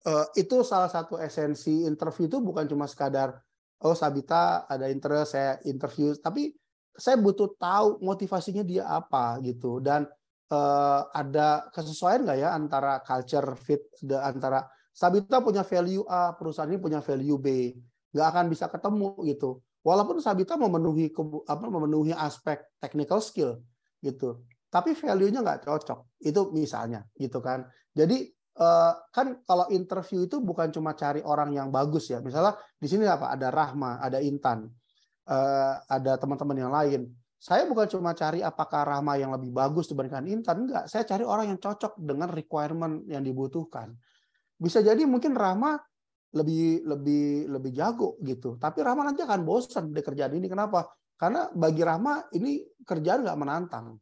[0.06, 3.36] uh, itu salah satu esensi interview itu bukan cuma sekadar
[3.80, 6.52] oh Sabita ada interest saya interview tapi
[7.00, 9.80] saya butuh tahu motivasinya dia apa gitu.
[9.80, 10.04] Dan
[10.52, 16.68] uh, ada kesesuaian nggak ya antara culture fit de, antara Sabita punya value A perusahaan
[16.68, 17.72] ini punya value B
[18.12, 19.64] nggak akan bisa ketemu gitu.
[19.80, 21.08] Walaupun Sabita memenuhi
[21.48, 23.64] apa memenuhi aspek technical skill
[24.04, 24.44] gitu.
[24.70, 27.64] Tapi value-nya nggak cocok itu misalnya gitu kan.
[27.96, 28.28] Jadi
[29.08, 32.20] kan kalau interview itu bukan cuma cari orang yang bagus ya.
[32.20, 33.32] Misalnya di sini apa?
[33.32, 34.68] Ada Rahma, ada Intan,
[35.28, 37.08] uh, ada teman-teman yang lain.
[37.40, 40.84] Saya bukan cuma cari apakah Rahma yang lebih bagus dibandingkan Intan, enggak.
[40.92, 43.96] Saya cari orang yang cocok dengan requirement yang dibutuhkan.
[44.60, 45.80] Bisa jadi mungkin Rahma
[46.36, 48.60] lebih lebih lebih jago gitu.
[48.60, 50.52] Tapi Rahma nanti akan bosan di kerjaan ini.
[50.52, 50.84] Kenapa?
[51.16, 53.96] Karena bagi Rahma ini kerjaan nggak menantang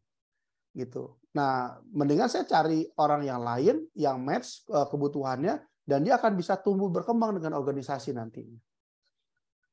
[0.74, 1.17] gitu.
[1.36, 6.56] Nah, mendingan saya cari orang yang lain yang match eh, kebutuhannya dan dia akan bisa
[6.60, 8.56] tumbuh berkembang dengan organisasi nantinya.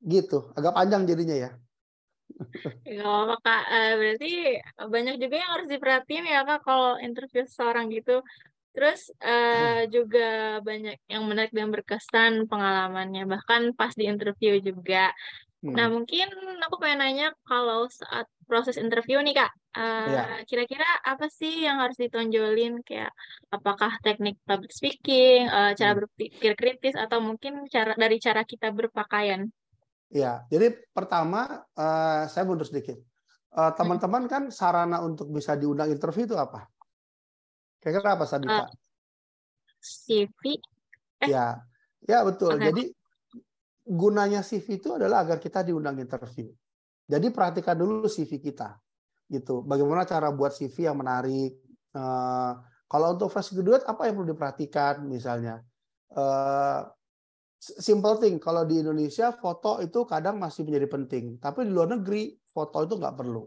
[0.04, 1.52] Gitu, agak panjang jadinya ya.
[2.86, 4.32] Gak apa Kak, eh, berarti
[4.82, 8.20] banyak juga yang harus diperhatiin ya Kak kalau interview seorang gitu.
[8.76, 15.16] Terus uh, juga banyak yang menarik dan berkesan pengalamannya, bahkan pas di interview juga.
[15.64, 15.96] Nah, hmm.
[15.96, 16.28] mungkin
[16.60, 21.98] aku pengen nanya kalau saat proses interview nih Kak, uh, kira-kira apa sih yang harus
[21.98, 23.12] ditonjolin kayak
[23.50, 26.00] apakah teknik public speaking, uh, cara hmm.
[26.06, 29.50] berpikir kritis atau mungkin cara dari cara kita berpakaian?
[30.14, 33.02] Ya, jadi pertama uh, saya mundur sedikit.
[33.56, 36.70] Uh, teman-teman kan sarana untuk bisa diundang interview itu apa?
[37.82, 38.64] Kira-kira apa Sadika?
[38.64, 38.70] Uh,
[39.82, 40.58] CV.
[41.22, 41.30] Eh.
[41.30, 41.62] Ya,
[42.06, 42.58] ya betul.
[42.58, 42.70] Okay.
[42.70, 42.84] Jadi
[43.86, 46.50] gunanya CV itu adalah agar kita diundang interview.
[47.06, 48.78] Jadi perhatikan dulu CV kita,
[49.30, 49.62] gitu.
[49.62, 51.62] Bagaimana cara buat CV yang menarik.
[51.96, 52.58] Uh,
[52.90, 55.62] kalau untuk fresh graduate apa yang perlu diperhatikan misalnya?
[56.14, 56.86] Uh,
[57.62, 62.34] simple thing, kalau di Indonesia foto itu kadang masih menjadi penting, tapi di luar negeri
[62.50, 63.44] foto itu nggak perlu.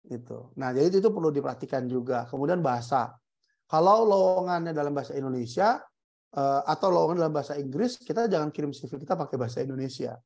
[0.00, 0.56] Gitu.
[0.56, 2.24] Nah, jadi itu perlu diperhatikan juga.
[2.24, 3.12] Kemudian bahasa.
[3.68, 5.78] Kalau lowongannya dalam bahasa Indonesia,
[6.34, 10.18] uh, atau lowongan dalam bahasa Inggris, kita jangan kirim CV kita pakai bahasa Indonesia.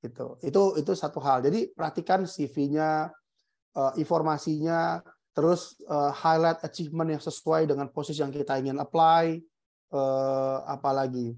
[0.00, 0.26] Gitu.
[0.44, 1.44] Itu itu satu hal.
[1.46, 3.10] Jadi perhatikan CV-nya,
[3.76, 5.00] eh, informasinya,
[5.36, 9.36] terus uh, highlight achievement yang sesuai dengan posisi yang kita ingin apply,
[9.92, 11.36] uh, apalagi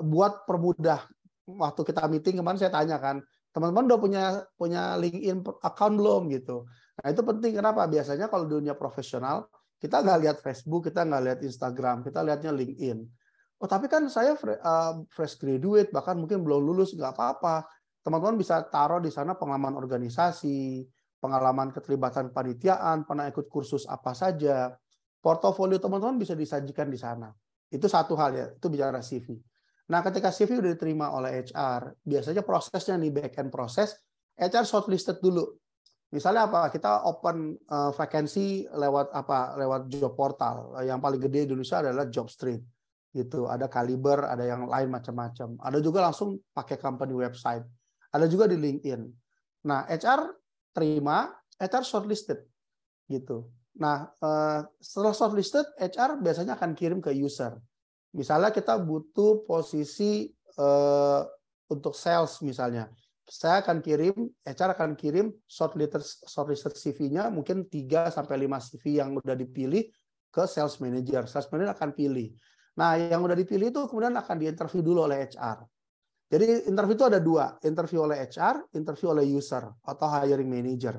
[0.00, 1.04] buat permudah.
[1.44, 3.20] Waktu kita meeting kemarin saya tanya kan,
[3.52, 4.24] teman-teman udah punya
[4.56, 6.64] punya LinkedIn account belum gitu.
[6.96, 7.84] Nah itu penting kenapa?
[7.84, 9.44] Biasanya kalau dunia profesional
[9.76, 12.98] kita nggak lihat Facebook, kita nggak lihat Instagram, kita lihatnya LinkedIn.
[13.62, 14.34] Oh tapi kan saya
[15.06, 17.62] fresh graduate, bahkan mungkin belum lulus, nggak apa-apa.
[18.02, 20.82] Teman-teman bisa taruh di sana pengalaman organisasi,
[21.22, 24.74] pengalaman keterlibatan panitiaan, pernah ikut kursus apa saja.
[25.22, 27.30] Portofolio teman-teman bisa disajikan di sana.
[27.70, 29.38] Itu satu hal ya, itu bicara CV.
[29.94, 33.94] Nah ketika CV udah diterima oleh HR, biasanya prosesnya nih back end proses,
[34.34, 35.46] HR shortlisted dulu
[36.12, 36.68] Misalnya apa?
[36.68, 39.56] Kita open uh, vacancy lewat apa?
[39.56, 40.76] Lewat job portal.
[40.84, 42.60] Yang paling gede di Indonesia adalah Jobstreet.
[43.12, 43.44] Gitu.
[43.44, 45.60] Ada Kaliber, ada yang lain macam-macam.
[45.60, 47.64] Ada juga langsung pakai company website.
[48.12, 49.00] Ada juga di LinkedIn.
[49.68, 50.32] Nah, HR
[50.72, 51.28] terima,
[51.60, 52.40] HR shortlisted.
[53.06, 53.44] Gitu.
[53.76, 57.56] Nah, uh, setelah shortlisted, HR biasanya akan kirim ke user.
[58.12, 60.28] Misalnya kita butuh posisi
[60.60, 61.24] uh,
[61.72, 62.92] untuk sales misalnya
[63.32, 69.16] saya akan kirim, HR akan kirim shortlisted shortlisted CV-nya mungkin 3 sampai 5 CV yang
[69.16, 69.88] udah dipilih
[70.28, 71.24] ke sales manager.
[71.30, 72.34] Sales manager akan pilih.
[72.72, 75.58] Nah, yang udah dipilih itu kemudian akan diinterview dulu oleh HR.
[76.32, 80.96] Jadi interview itu ada dua, interview oleh HR, interview oleh user atau hiring manager.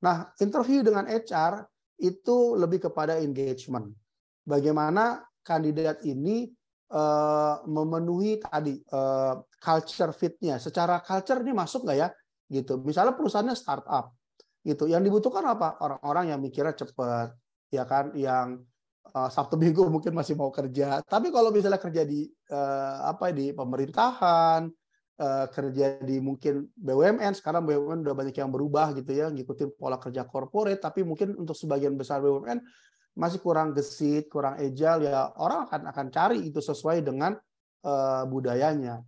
[0.00, 1.68] Nah, interview dengan HR
[2.00, 3.92] itu lebih kepada engagement.
[4.40, 6.48] Bagaimana kandidat ini
[6.96, 10.56] uh, memenuhi tadi uh, culture fitnya.
[10.56, 12.08] Secara culture ini masuk nggak ya?
[12.48, 12.80] Gitu.
[12.80, 14.16] Misalnya perusahaannya startup,
[14.64, 14.88] gitu.
[14.88, 15.76] Yang dibutuhkan apa?
[15.84, 17.36] Orang-orang yang mikirnya cepat,
[17.68, 18.16] ya kan?
[18.16, 18.64] Yang
[19.14, 21.02] uh, Sabtu Minggu mungkin masih mau kerja.
[21.04, 24.70] Tapi kalau misalnya kerja di uh, apa di pemerintahan,
[25.20, 30.00] uh, kerja di mungkin BUMN, sekarang BUMN udah banyak yang berubah gitu ya, ngikutin pola
[30.00, 30.80] kerja corporate.
[30.80, 32.62] Tapi mungkin untuk sebagian besar BUMN
[33.18, 37.34] masih kurang gesit, kurang agile ya orang akan akan cari itu sesuai dengan
[37.84, 39.02] uh, budayanya.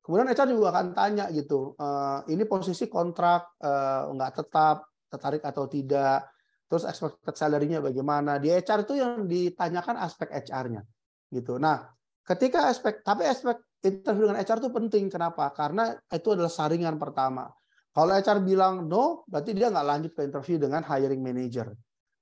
[0.00, 5.68] Kemudian HR juga akan tanya gitu, uh, ini posisi kontrak uh, nggak tetap, tertarik atau
[5.68, 6.24] tidak,
[6.68, 8.36] terus expected salary-nya bagaimana.
[8.36, 10.84] Di HR itu yang ditanyakan aspek HR-nya
[11.32, 11.56] gitu.
[11.56, 11.88] Nah,
[12.22, 15.04] ketika aspek tapi aspek interview dengan HR itu penting.
[15.10, 15.50] Kenapa?
[15.54, 17.46] Karena itu adalah saringan pertama.
[17.94, 21.66] Kalau HR bilang no, berarti dia nggak lanjut ke interview dengan hiring manager.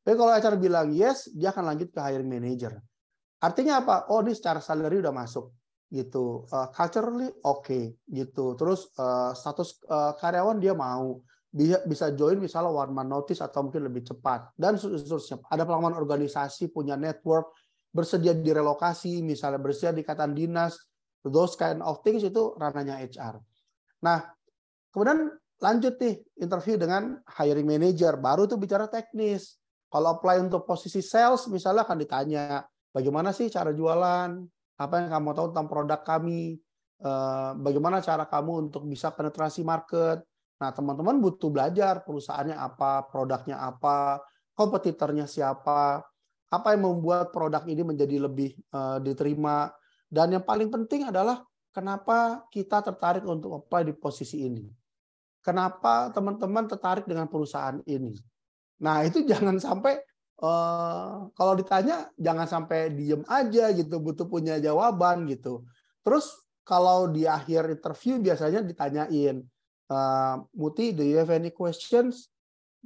[0.00, 2.78] Tapi kalau HR bilang yes, dia akan lanjut ke hiring manager.
[3.42, 4.08] Artinya apa?
[4.08, 5.52] Oh, ini secara salary udah masuk
[5.92, 6.48] gitu.
[6.48, 8.56] Uh, culturally oke okay, gitu.
[8.56, 11.20] Terus uh, status uh, karyawan dia mau
[11.56, 15.40] bisa bisa join misalnya one man notice atau mungkin lebih cepat dan seterusnya.
[15.48, 17.56] Ada pengalaman organisasi, punya network,
[17.88, 20.76] bersedia direlokasi, misalnya bersedia di ikatan dinas,
[21.24, 23.40] those kind of things itu ranahnya HR.
[24.04, 24.28] Nah,
[24.92, 29.56] kemudian lanjut nih interview dengan hiring manager, baru tuh bicara teknis.
[29.88, 32.60] Kalau apply untuk posisi sales, misalnya akan ditanya,
[32.92, 34.44] bagaimana sih cara jualan?
[34.76, 36.60] Apa yang kamu tahu tentang produk kami?
[37.00, 40.20] Eh, bagaimana cara kamu untuk bisa penetrasi market?
[40.56, 44.24] Nah, teman-teman butuh belajar perusahaannya apa, produknya apa,
[44.56, 46.00] kompetitornya siapa,
[46.48, 49.68] apa yang membuat produk ini menjadi lebih uh, diterima.
[50.08, 51.44] Dan yang paling penting adalah
[51.76, 54.64] kenapa kita tertarik untuk apply di posisi ini.
[55.44, 58.16] Kenapa teman-teman tertarik dengan perusahaan ini?
[58.80, 60.00] Nah itu jangan sampai
[60.40, 65.68] uh, kalau ditanya jangan sampai diem aja gitu, butuh punya jawaban gitu.
[66.00, 66.32] Terus
[66.66, 69.44] kalau di akhir interview biasanya ditanyain,
[69.90, 72.30] uh, Muti, do you have any questions?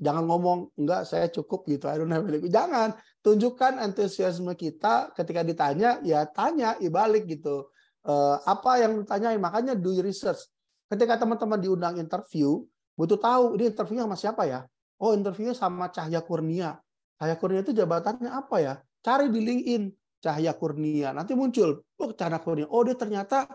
[0.01, 1.85] Jangan ngomong enggak saya cukup gitu.
[1.91, 2.49] I don't have any.
[2.49, 7.69] Jangan tunjukkan antusiasme kita ketika ditanya ya tanya ibalik gitu.
[8.01, 10.41] Uh, apa yang ditanyain makanya do research.
[10.89, 12.65] Ketika teman-teman diundang interview
[12.97, 14.61] butuh tahu ini interviewnya sama siapa ya
[15.01, 16.77] Oh interviewnya sama Cahya Kurnia.
[17.17, 18.75] Cahya Kurnia itu jabatannya apa ya?
[19.01, 19.83] Cari di LinkedIn
[20.21, 21.17] Cahya Kurnia.
[21.17, 22.69] Nanti muncul, oh Cahya Kurnia.
[22.69, 23.49] Oh dia ternyata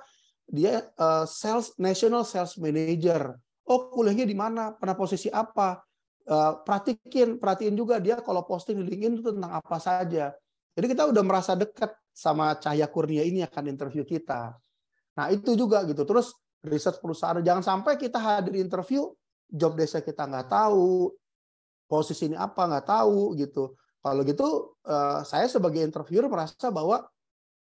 [0.46, 3.34] dia uh, sales national sales manager.
[3.66, 4.74] Oh kuliahnya di mana?
[4.78, 5.82] Pernah posisi apa?
[6.26, 10.34] Uh, perhatiin juga dia kalau posting di LinkedIn itu tentang apa saja.
[10.76, 14.54] Jadi kita udah merasa dekat sama Cahya Kurnia ini akan interview kita.
[15.18, 16.04] Nah itu juga gitu.
[16.06, 16.34] Terus
[16.66, 17.42] riset perusahaan.
[17.42, 19.14] Jangan sampai kita hadir interview,
[19.48, 21.14] job desk kita nggak tahu,
[21.86, 23.78] posisi ini apa nggak tahu gitu.
[24.02, 27.06] Kalau gitu, uh, saya sebagai interviewer merasa bahwa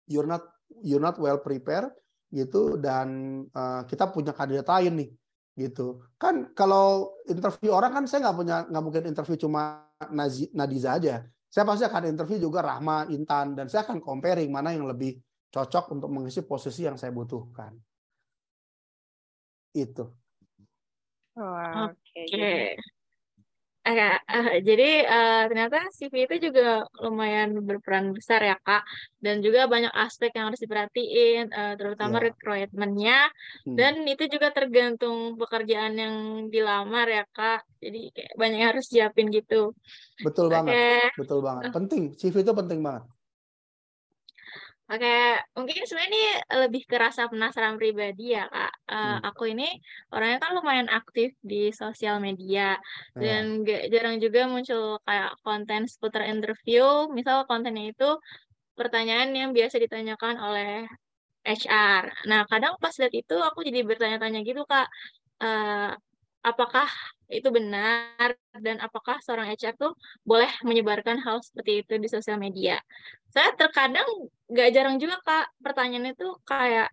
[0.08, 0.44] you're not
[0.84, 1.92] you're not well prepared
[2.30, 5.10] gitu dan uh, kita punya kandidat lain nih
[5.56, 6.04] gitu.
[6.20, 11.24] Kan kalau interview orang kan saya nggak punya nggak mungkin interview cuma Nazi, Nadiza aja.
[11.48, 15.16] Saya pasti akan interview juga Rahma Intan dan saya akan comparing mana yang lebih
[15.48, 17.72] cocok untuk mengisi posisi yang saya butuhkan.
[19.72, 20.04] Itu.
[21.36, 21.96] Oke.
[22.12, 22.95] okay.
[23.86, 28.82] Uh, uh, jadi uh, ternyata CV itu juga lumayan berperan besar ya kak,
[29.22, 32.24] dan juga banyak aspek yang harus diperhatiin, uh, terutama yeah.
[32.26, 33.18] requirementnya,
[33.62, 33.78] hmm.
[33.78, 36.14] dan itu juga tergantung pekerjaan yang
[36.50, 37.62] dilamar ya kak.
[37.78, 39.70] Jadi kayak banyak yang harus siapin gitu.
[40.18, 40.54] Betul okay.
[40.58, 41.70] banget, betul banget.
[41.70, 43.06] Penting, CV itu penting banget.
[44.86, 45.10] Oke,
[45.58, 46.24] mungkin sebenarnya ini
[46.62, 48.72] lebih ke rasa penasaran pribadi ya, Kak.
[48.86, 49.18] Uh, hmm.
[49.34, 49.66] Aku ini
[50.14, 52.78] orangnya kan lumayan aktif di sosial media
[53.18, 53.18] yeah.
[53.18, 57.10] dan gak jarang juga muncul kayak konten seputar interview.
[57.10, 58.14] Misal kontennya itu
[58.78, 60.86] pertanyaan yang biasa ditanyakan oleh
[61.42, 62.30] HR.
[62.30, 64.86] Nah, kadang pas lihat itu aku jadi bertanya-tanya gitu, Kak.
[65.42, 65.98] Uh,
[66.46, 66.86] apakah
[67.26, 72.78] itu benar dan apakah seorang HR tuh boleh menyebarkan hal seperti itu di sosial media.
[73.30, 74.06] Saya terkadang
[74.46, 76.90] gak jarang juga kak pertanyaannya tuh kayak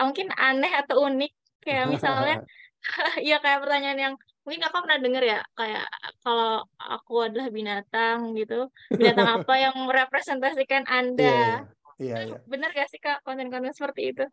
[0.00, 1.32] mungkin aneh atau unik.
[1.64, 2.36] Kayak misalnya
[3.28, 5.40] ya kayak pertanyaan yang mungkin kakak pernah dengar ya?
[5.58, 5.84] Kayak
[6.22, 8.70] kalau aku adalah binatang gitu.
[8.94, 11.66] Binatang apa yang merepresentasikan anda?
[11.98, 12.38] Iya, iya, iya.
[12.46, 14.24] benar gak sih kak konten-konten seperti itu?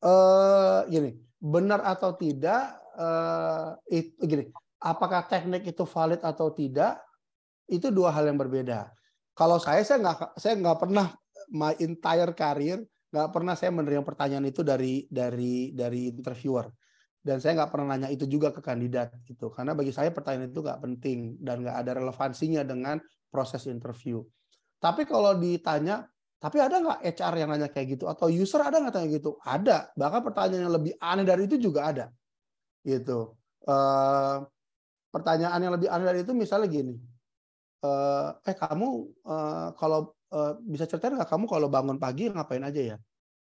[0.00, 4.44] Eh uh, gini benar atau tidak uh, itu gini,
[4.80, 6.98] apakah teknik itu valid atau tidak
[7.70, 8.90] itu dua hal yang berbeda.
[9.36, 11.14] Kalau saya saya nggak saya nggak pernah
[11.54, 16.70] my entire career nggak pernah saya menerima pertanyaan itu dari dari dari interviewer
[17.20, 20.62] dan saya nggak pernah nanya itu juga ke kandidat itu karena bagi saya pertanyaan itu
[20.62, 24.22] nggak penting dan nggak ada relevansinya dengan proses interview.
[24.80, 26.06] Tapi kalau ditanya,
[26.40, 29.36] tapi ada nggak HR yang nanya kayak gitu atau user ada nggak tanya gitu?
[29.44, 29.92] Ada.
[29.92, 32.10] Bahkan pertanyaan yang lebih aneh dari itu juga ada
[32.86, 33.36] gitu.
[33.66, 34.44] Uh,
[35.10, 36.96] pertanyaan yang lebih aneh dari itu misalnya gini,
[37.84, 38.88] uh, eh kamu
[39.26, 42.96] uh, kalau uh, bisa ceritain nggak kamu kalau bangun pagi ngapain aja ya,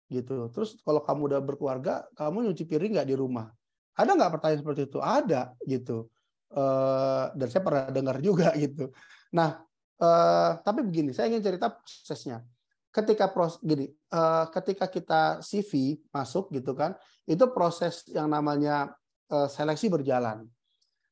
[0.10, 0.48] gitu.
[0.50, 3.52] Terus kalau kamu udah berkeluarga, kamu nyuci piring nggak di rumah?
[3.98, 5.00] Ada nggak pertanyaan seperti itu?
[5.04, 6.08] Ada gitu.
[6.48, 8.90] Uh, dan saya pernah dengar juga gitu.
[9.36, 9.60] Nah,
[10.00, 12.42] uh, tapi begini, saya ingin cerita prosesnya.
[12.88, 16.96] Ketika proses gini, uh, ketika kita CV masuk gitu kan,
[17.28, 18.96] itu proses yang namanya
[19.30, 20.48] seleksi berjalan.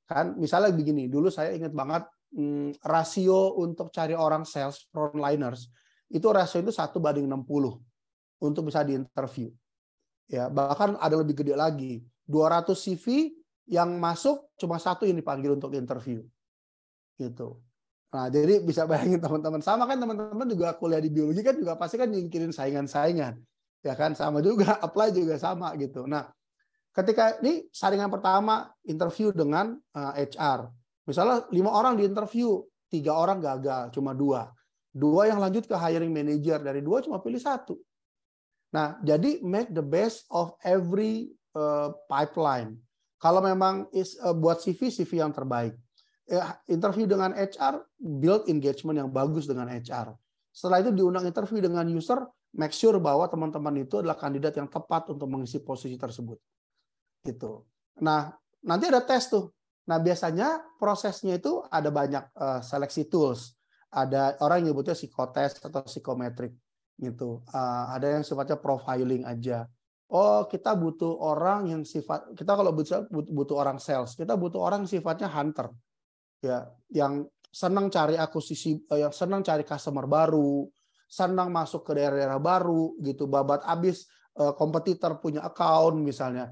[0.05, 2.03] Kan misalnya begini, dulu saya ingat banget
[2.35, 5.67] hmm, rasio untuk cari orang sales frontliners
[6.11, 7.81] itu rasio itu satu banding 60
[8.45, 9.49] untuk bisa diinterview.
[10.29, 12.01] Ya, bahkan ada lebih gede lagi.
[12.25, 13.33] 200 CV
[13.69, 16.21] yang masuk cuma satu yang dipanggil untuk interview.
[17.17, 17.57] Gitu.
[18.13, 21.97] Nah, jadi bisa bayangin teman-teman sama kan teman-teman juga kuliah di biologi kan juga pasti
[21.97, 23.37] kan nyingkirin saingan-saingan.
[23.85, 26.05] Ya kan sama juga apply juga sama gitu.
[26.05, 26.29] Nah,
[26.95, 30.71] ketika ini saringan pertama interview dengan uh, eh, HR.
[31.05, 34.49] Misalnya lima orang di interview, tiga orang gagal, cuma dua.
[34.95, 37.75] Dua yang lanjut ke hiring manager, dari dua cuma pilih satu.
[38.73, 42.79] Nah, jadi make the best of every uh, pipeline.
[43.19, 45.75] Kalau memang is uh, buat CV, CV yang terbaik.
[46.65, 50.09] Interview dengan HR, build engagement yang bagus dengan HR.
[50.49, 52.17] Setelah itu diundang interview dengan user,
[52.57, 56.41] make sure bahwa teman-teman itu adalah kandidat yang tepat untuk mengisi posisi tersebut
[57.25, 57.65] gitu.
[58.05, 58.29] Nah,
[58.61, 59.49] nanti ada tes tuh.
[59.89, 63.57] Nah, biasanya prosesnya itu ada banyak uh, seleksi tools.
[63.89, 66.53] Ada orang yang nyebutnya psikotes atau psikometrik
[66.99, 67.45] gitu.
[67.49, 69.69] Uh, ada yang sifatnya profiling aja.
[70.09, 74.85] Oh, kita butuh orang yang sifat kita kalau butuh butuh orang sales, kita butuh orang
[74.85, 75.73] sifatnya hunter.
[76.43, 80.65] Ya, yang senang cari akuisisi uh, yang senang cari customer baru,
[81.09, 86.51] senang masuk ke daerah-daerah baru gitu, babat abis kompetitor punya account misalnya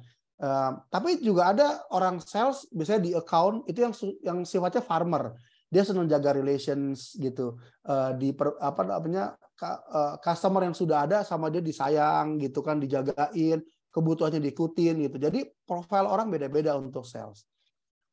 [0.91, 5.32] tapi juga ada orang sales biasanya di account itu yang yang sifatnya farmer.
[5.72, 7.58] Dia senang jaga relations gitu.
[7.82, 9.34] Uh, di per, apa namanya
[9.64, 15.18] uh, customer yang sudah ada sama dia disayang gitu kan, dijagain, kebutuhannya diikutin gitu.
[15.18, 17.48] Jadi profil orang beda-beda untuk sales.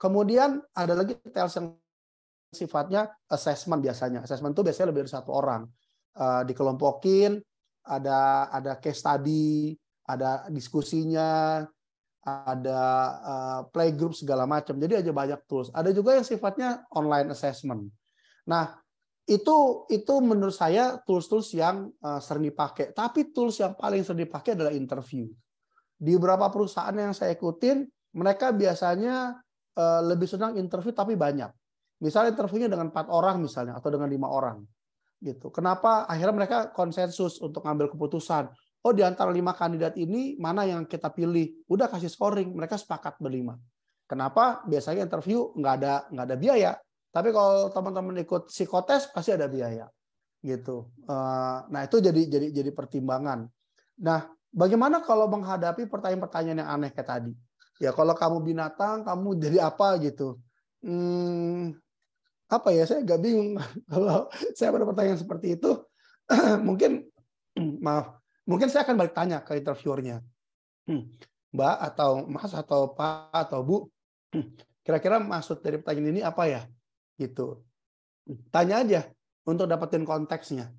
[0.00, 1.66] Kemudian ada lagi sales yang
[2.48, 4.24] sifatnya assessment biasanya.
[4.24, 5.68] Assessment itu biasanya lebih dari satu orang.
[6.16, 7.42] Uh, dikelompokin,
[7.84, 9.76] ada ada case study,
[10.08, 11.60] ada diskusinya,
[12.20, 12.80] ada
[13.24, 14.76] uh, playgroup segala macam.
[14.76, 15.72] Jadi aja banyak tools.
[15.72, 17.88] Ada juga yang sifatnya online assessment.
[18.44, 18.76] Nah,
[19.24, 22.92] itu itu menurut saya tools-tools yang uh, sering dipakai.
[22.92, 25.28] Tapi tools yang paling sering dipakai adalah interview.
[26.00, 27.84] di beberapa perusahaan yang saya ikutin,
[28.16, 29.36] mereka biasanya
[29.76, 31.52] uh, lebih senang interview tapi banyak.
[32.00, 34.64] Misalnya interviewnya dengan empat orang misalnya atau dengan lima orang,
[35.20, 35.52] gitu.
[35.52, 36.08] Kenapa?
[36.08, 38.48] Akhirnya mereka konsensus untuk ngambil keputusan.
[38.80, 41.64] Oh di antara lima kandidat ini mana yang kita pilih?
[41.68, 43.60] Udah kasih scoring, mereka sepakat berlima.
[44.08, 44.64] Kenapa?
[44.64, 46.72] Biasanya interview nggak ada nggak ada biaya.
[47.10, 49.90] Tapi kalau teman-teman ikut psikotes pasti ada biaya,
[50.40, 50.88] gitu.
[51.04, 53.50] Eh, nah itu jadi jadi jadi pertimbangan.
[54.00, 57.32] Nah Bagaimana kalau menghadapi pertanyaan-pertanyaan yang aneh kayak tadi?
[57.78, 60.42] Ya kalau kamu binatang, kamu jadi apa gitu?
[60.82, 61.78] Hmm,
[62.50, 62.82] apa ya?
[62.82, 63.54] Saya agak bingung
[63.90, 64.26] kalau
[64.58, 65.70] saya pada pertanyaan seperti itu.
[66.66, 67.06] mungkin
[67.84, 68.18] maaf,
[68.50, 70.18] mungkin saya akan balik tanya ke interviewernya,
[70.90, 71.02] hmm,
[71.54, 73.76] Mbak atau Mas atau Pak atau Bu,
[74.82, 76.62] kira-kira maksud dari pertanyaan ini apa ya?
[77.14, 77.62] Gitu.
[78.50, 79.00] Tanya aja
[79.46, 80.70] untuk dapetin konteksnya.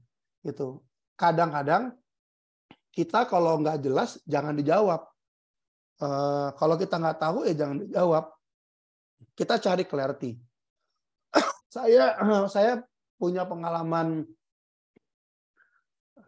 [0.44, 0.84] Gitu.
[1.16, 1.96] Kadang-kadang
[2.92, 5.08] kita kalau nggak jelas jangan dijawab.
[6.02, 8.26] Uh, kalau kita nggak tahu ya jangan dijawab.
[9.38, 10.32] Kita cari clarity.
[11.76, 12.16] saya
[12.54, 12.84] saya
[13.20, 14.28] punya pengalaman.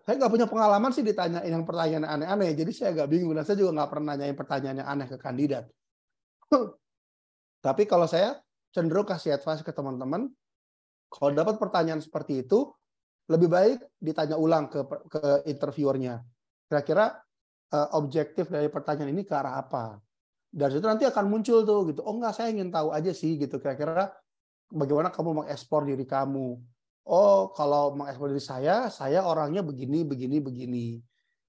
[0.04, 2.52] Saya nggak punya pengalaman sih ditanyain yang pertanyaan aneh-aneh.
[2.60, 5.66] Jadi saya agak bingung dan saya juga nggak pernah nanyain pertanyaan yang aneh ke kandidat.
[7.66, 8.36] Tapi kalau saya
[8.76, 10.28] cenderung kasih advice ke teman-teman,
[11.08, 12.68] kalau dapat pertanyaan seperti itu,
[13.32, 16.20] lebih baik ditanya ulang ke ke interviewernya.
[16.68, 17.16] Kira-kira
[17.72, 20.04] uh, objektif dari pertanyaan ini ke arah apa?
[20.52, 22.04] Dan itu nanti akan muncul tuh gitu.
[22.04, 23.56] Oh enggak saya ingin tahu aja sih gitu.
[23.56, 24.12] Kira-kira
[24.68, 26.60] bagaimana kamu mengekspor diri kamu
[27.08, 30.88] oh kalau mengekspor diri saya saya orangnya begini begini begini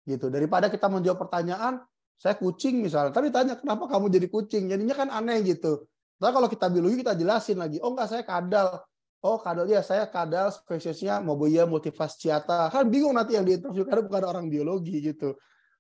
[0.05, 0.29] gitu.
[0.29, 1.81] Daripada kita menjawab pertanyaan
[2.21, 3.11] saya kucing misalnya.
[3.13, 4.71] Tapi tanya kenapa kamu jadi kucing?
[4.71, 5.85] Jadinya kan aneh gitu.
[6.23, 7.83] Nah, kalau kita biologi kita jelasin lagi.
[7.83, 8.81] Oh enggak saya kadal.
[9.25, 12.71] Oh kadal ya saya kadal spesiesnya Moboia multifasciata.
[12.71, 15.35] Kan bingung nanti yang diinterview karena bukan orang biologi gitu.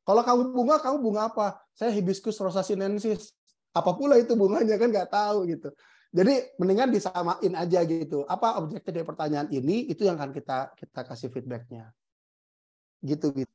[0.04, 1.46] Kalau kamu bunga kamu bunga apa?
[1.72, 3.32] Saya hibiscus rosa sinensis
[3.74, 5.74] apa pula itu bunganya kan nggak tahu gitu
[6.14, 11.00] jadi mendingan disamain aja gitu apa objektif dari pertanyaan ini itu yang akan kita kita
[11.02, 11.90] kasih feedbacknya
[13.02, 13.54] gitu gitu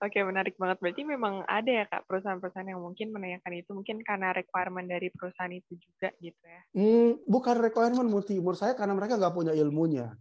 [0.00, 0.80] Oke, menarik banget.
[0.80, 5.52] Berarti memang ada ya Kak perusahaan-perusahaan yang mungkin menanyakan itu mungkin karena requirement dari perusahaan
[5.52, 6.60] itu juga gitu ya?
[6.72, 10.16] Hmm, bukan requirement multi menurut saya karena mereka nggak punya ilmunya.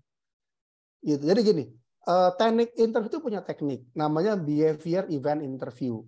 [0.99, 1.23] Gitu.
[1.23, 1.63] Jadi gini,
[2.11, 6.03] uh, teknik interview itu punya teknik, namanya behavior event interview.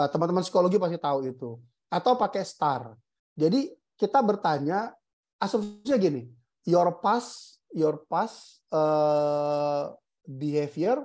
[0.00, 1.60] Uh, teman-teman psikologi pasti tahu itu.
[1.92, 2.96] Atau pakai STAR.
[3.36, 3.68] Jadi
[4.00, 4.96] kita bertanya,
[5.36, 6.32] asumsinya gini,
[6.64, 9.92] your past, your past uh,
[10.24, 11.04] behavior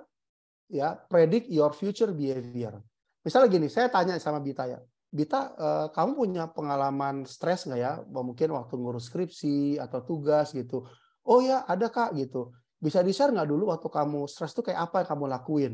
[0.71, 2.79] ya predict your future behavior.
[3.19, 4.79] Misalnya gini, saya tanya sama Bita ya,
[5.11, 7.99] Bita, uh, kamu punya pengalaman stres nggak ya?
[8.07, 10.87] Mungkin waktu ngurus skripsi atau tugas gitu.
[11.27, 12.55] Oh ya, ada kak gitu.
[12.79, 15.73] Bisa di share nggak dulu waktu kamu stres tuh kayak apa yang kamu lakuin?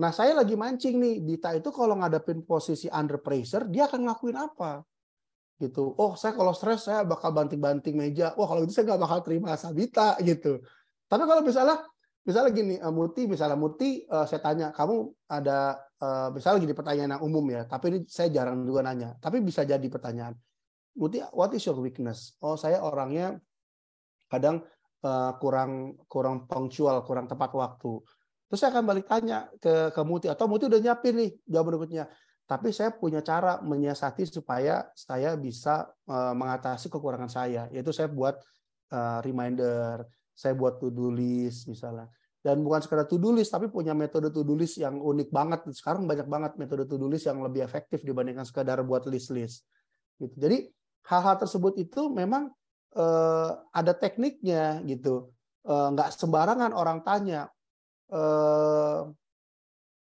[0.00, 4.36] Nah, saya lagi mancing nih, Bita itu kalau ngadepin posisi under pressure, dia akan ngelakuin
[4.36, 4.80] apa?
[5.60, 5.92] Gitu.
[6.00, 8.32] Oh, saya kalau stres saya bakal banting-banting meja.
[8.32, 10.64] Wah, kalau itu saya nggak bakal terima Sabita gitu.
[11.04, 11.84] Tapi kalau misalnya
[12.24, 17.16] misalnya gini uh, Muti misalnya Muti uh, saya tanya kamu ada uh, misalnya gini pertanyaan
[17.16, 20.36] yang umum ya tapi ini saya jarang juga nanya tapi bisa jadi pertanyaan
[21.00, 23.40] Muti what is your weakness oh saya orangnya
[24.28, 24.60] kadang
[25.00, 28.04] uh, kurang kurang punctual kurang tepat waktu
[28.52, 32.04] terus saya akan balik tanya ke ke Muti atau Muti udah nyiapin nih jawaban berikutnya
[32.50, 38.42] tapi saya punya cara menyiasati supaya saya bisa uh, mengatasi kekurangan saya yaitu saya buat
[38.90, 42.08] uh, reminder saya buat to-do list misalnya.
[42.40, 45.60] Dan bukan sekedar to-do list, tapi punya metode to-do list yang unik banget.
[45.76, 49.68] Sekarang banyak banget metode to-do list yang lebih efektif dibandingkan sekedar buat list-list.
[50.16, 50.32] Gitu.
[50.40, 50.72] Jadi
[51.04, 52.48] hal-hal tersebut itu memang
[52.96, 55.28] eh, ada tekniknya gitu.
[55.68, 57.52] Eh, nggak sembarangan orang tanya.
[58.08, 59.00] Eh,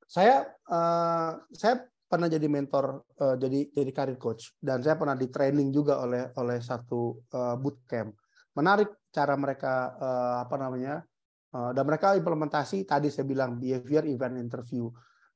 [0.05, 1.75] saya eh, saya
[2.11, 6.35] pernah jadi mentor, eh, jadi jadi karir coach, dan saya pernah di training juga oleh
[6.35, 8.11] oleh satu eh, bootcamp.
[8.51, 11.03] Menarik cara mereka uh, apa namanya
[11.51, 14.87] uh, dan mereka implementasi tadi saya bilang behavior event interview.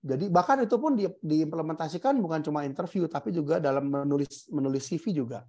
[0.05, 5.11] Jadi bahkan itu pun di, diimplementasikan bukan cuma interview tapi juga dalam menulis menulis CV
[5.11, 5.43] juga.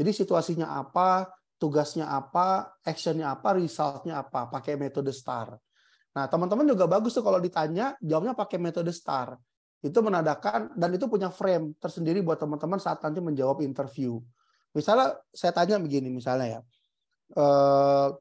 [0.00, 1.28] Jadi situasinya apa,
[1.60, 5.52] tugasnya apa, actionnya apa, resultnya apa, pakai metode STAR.
[6.16, 9.36] Nah teman-teman juga bagus tuh kalau ditanya jawabnya pakai metode STAR.
[9.80, 14.20] Itu menandakan dan itu punya frame tersendiri buat teman-teman saat nanti menjawab interview.
[14.76, 16.60] Misalnya saya tanya begini misalnya ya,
[17.34, 18.14] uh,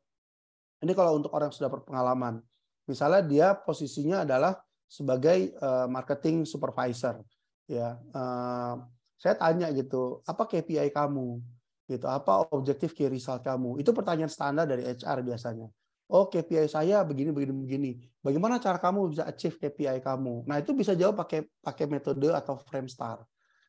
[0.80, 2.42] ini kalau untuk orang yang sudah berpengalaman.
[2.90, 4.58] Misalnya dia posisinya adalah
[4.90, 7.22] sebagai uh, marketing supervisor,
[7.70, 8.02] ya.
[8.10, 8.82] Uh,
[9.20, 11.44] saya tanya gitu, apa KPI kamu?
[11.86, 13.78] Gitu, apa objektif key result kamu?
[13.78, 15.68] Itu pertanyaan standar dari HR biasanya.
[16.10, 17.92] Oh KPI saya begini begini begini.
[18.20, 20.50] Bagaimana cara kamu bisa achieve KPI kamu?
[20.50, 23.22] Nah itu bisa jawab pakai pakai metode atau frame star.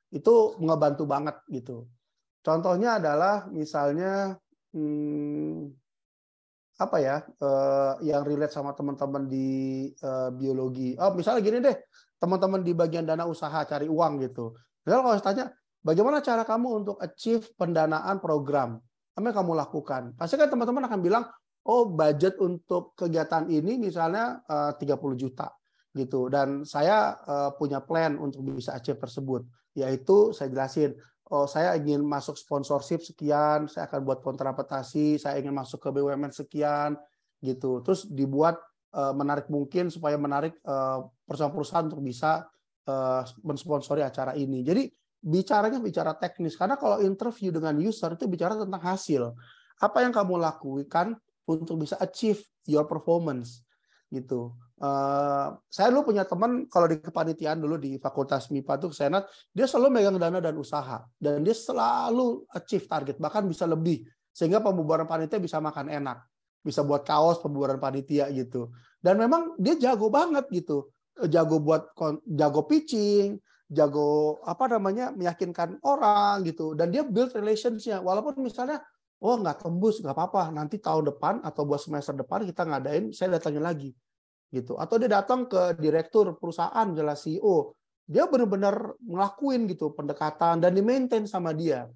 [0.08, 1.86] Itu ngebantu banget gitu.
[2.40, 4.34] Contohnya adalah misalnya
[4.72, 5.68] hmm,
[6.80, 9.48] apa ya uh, yang relate sama teman-teman di
[10.00, 10.96] uh, biologi.
[10.96, 11.76] Oh misalnya gini deh,
[12.16, 14.56] teman-teman di bagian dana usaha cari uang gitu.
[14.88, 15.46] Misalnya kalau saya tanya,
[15.84, 18.80] bagaimana cara kamu untuk achieve pendanaan program?
[19.12, 20.02] Apa yang kamu lakukan?
[20.16, 21.28] Pasti kan teman-teman akan bilang,
[21.68, 25.48] oh budget untuk kegiatan ini misalnya eh, uh, 30 juta
[25.90, 26.30] gitu.
[26.30, 29.42] Dan saya uh, punya plan untuk bisa achieve tersebut,
[29.74, 30.94] yaitu saya jelasin,
[31.34, 36.30] oh saya ingin masuk sponsorship sekian, saya akan buat kontrapetasi, saya ingin masuk ke BUMN
[36.30, 36.94] sekian,
[37.42, 37.82] gitu.
[37.82, 38.62] Terus dibuat
[38.94, 40.54] uh, menarik mungkin supaya menarik
[41.26, 42.46] perusahaan-perusahaan untuk bisa
[43.46, 44.66] mensponsori acara ini.
[44.66, 44.82] Jadi
[45.20, 49.30] bicaranya bicara teknis karena kalau interview dengan user itu bicara tentang hasil.
[49.78, 51.14] Apa yang kamu lakukan
[51.58, 52.38] untuk bisa achieve
[52.70, 53.66] your performance
[54.10, 54.54] gitu.
[54.80, 59.70] Uh, saya dulu punya teman kalau di kepanitiaan dulu di Fakultas MIPA tuh senat, dia
[59.70, 61.06] selalu megang dana dan usaha.
[61.14, 64.02] Dan dia selalu achieve target bahkan bisa lebih
[64.34, 66.26] sehingga pembubaran panitia bisa makan enak,
[66.62, 68.74] bisa buat kaos pembubaran panitia gitu.
[68.98, 70.90] Dan memang dia jago banget gitu,
[71.28, 71.92] jago buat
[72.26, 73.38] jago pitching,
[73.70, 76.74] jago apa namanya meyakinkan orang gitu.
[76.74, 78.82] Dan dia build relationship walaupun misalnya
[79.20, 80.50] oh nggak tembus nggak apa-apa.
[80.52, 83.90] Nanti tahun depan atau buat semester depan kita ngadain saya datangin lagi
[84.50, 84.76] gitu.
[84.80, 87.76] Atau dia datang ke direktur perusahaan jelas CEO
[88.10, 91.86] dia benar-benar ngelakuin gitu pendekatan dan di maintain sama dia.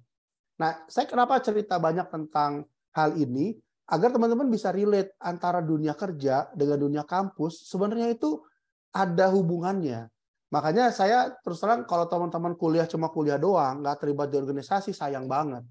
[0.55, 2.63] Nah saya kenapa cerita banyak tentang
[2.95, 3.51] hal ini?
[3.85, 8.41] Agar teman-teman bisa relate antara dunia kerja dengan dunia kampus sebenarnya itu
[8.89, 10.09] ada hubungannya.
[10.49, 15.27] Makanya saya terus terang kalau teman-teman kuliah cuma kuliah doang nggak terlibat di organisasi sayang
[15.27, 15.61] banget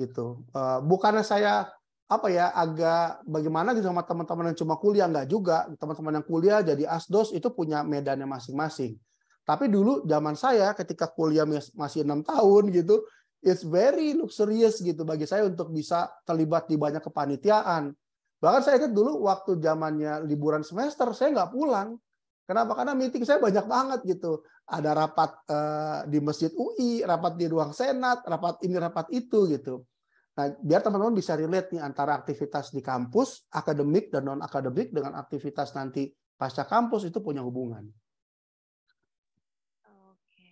[0.00, 0.40] gitu.
[0.56, 1.68] Eh, bukannya saya
[2.10, 5.06] apa ya agak bagaimana gitu sama teman-teman yang cuma kuliah?
[5.06, 5.68] Nggak juga.
[5.76, 8.98] Teman-teman yang kuliah jadi asdos itu punya medannya masing-masing.
[9.44, 13.02] Tapi dulu zaman saya ketika kuliah masih enam tahun gitu
[13.40, 17.92] it's very luxurious gitu bagi saya untuk bisa terlibat di banyak kepanitiaan.
[18.40, 21.96] Bahkan saya ingat dulu waktu zamannya liburan semester saya nggak pulang.
[22.48, 22.72] Kenapa?
[22.74, 24.42] Karena meeting saya banyak banget gitu.
[24.70, 29.82] Ada rapat uh, di masjid UI rapat di ruang senat rapat ini rapat itu gitu
[30.40, 35.12] Nah, biar teman-teman bisa relate nih antara aktivitas di kampus, akademik dan non akademik dengan
[35.20, 37.84] aktivitas nanti pasca kampus itu punya hubungan.
[39.84, 40.48] Oke.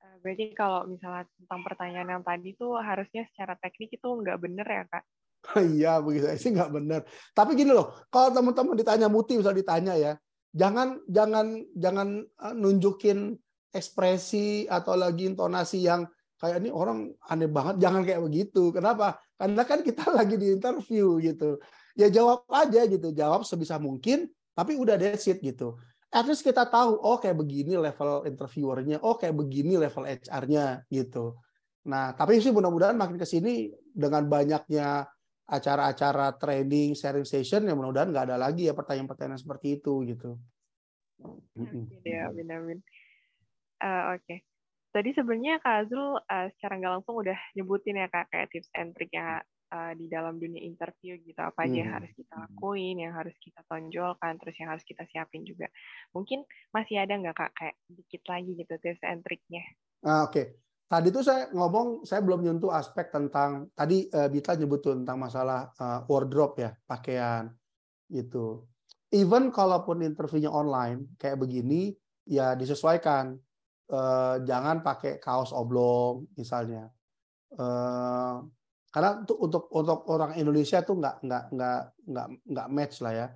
[0.00, 4.64] Eh, berarti kalau misalnya tentang pertanyaan yang tadi tuh harusnya secara teknik itu nggak benar
[4.64, 5.04] ya, Kak?
[5.76, 7.00] Iya, begitu sih nggak benar.
[7.36, 10.16] Tapi gini loh, kalau teman-teman ditanya Muti misal ditanya ya,
[10.56, 13.36] jangan jangan jangan eh, nunjukin
[13.76, 18.72] ekspresi atau lagi intonasi yang kayak ini orang aneh banget jangan kayak begitu.
[18.72, 19.16] Kenapa?
[19.36, 21.60] Karena kan kita lagi di interview gitu.
[21.96, 25.80] Ya jawab aja gitu jawab sebisa mungkin tapi udah that's it gitu.
[26.12, 31.40] At least kita tahu oh kayak begini level interviewernya oh kayak begini level HR-nya gitu.
[31.88, 35.08] Nah tapi sih mudah-mudahan makin ke sini dengan banyaknya
[35.46, 40.36] acara-acara training sharing session ya mudah-mudahan nggak ada lagi ya pertanyaan-pertanyaan seperti itu gitu.
[42.04, 42.84] Ya, amin
[43.76, 44.24] Uh, Oke.
[44.24, 44.55] Okay
[44.96, 48.96] tadi sebenarnya Kak Azrul uh, secara nggak langsung udah nyebutin ya Kak kayak tips and
[48.96, 51.98] triknya uh, di dalam dunia interview gitu apa aja yang hmm.
[52.00, 55.68] harus kita lakuin, yang harus kita tonjolkan, terus yang harus kita siapin juga.
[56.16, 59.64] Mungkin masih ada nggak Kak kayak dikit lagi gitu tips and triknya?
[60.00, 60.46] Ah, Oke, okay.
[60.88, 65.20] tadi tuh saya ngomong saya belum nyentuh aspek tentang tadi uh, Bita nyebut tuh tentang
[65.20, 67.52] masalah uh, wardrobe ya pakaian
[68.08, 68.64] itu.
[69.12, 71.94] Even kalaupun interviewnya online kayak begini
[72.26, 73.38] ya disesuaikan
[73.90, 76.90] eh, jangan pakai kaos oblong misalnya.
[77.54, 78.34] Eh,
[78.90, 83.26] karena untuk untuk untuk orang Indonesia tuh nggak nggak nggak nggak nggak match lah ya.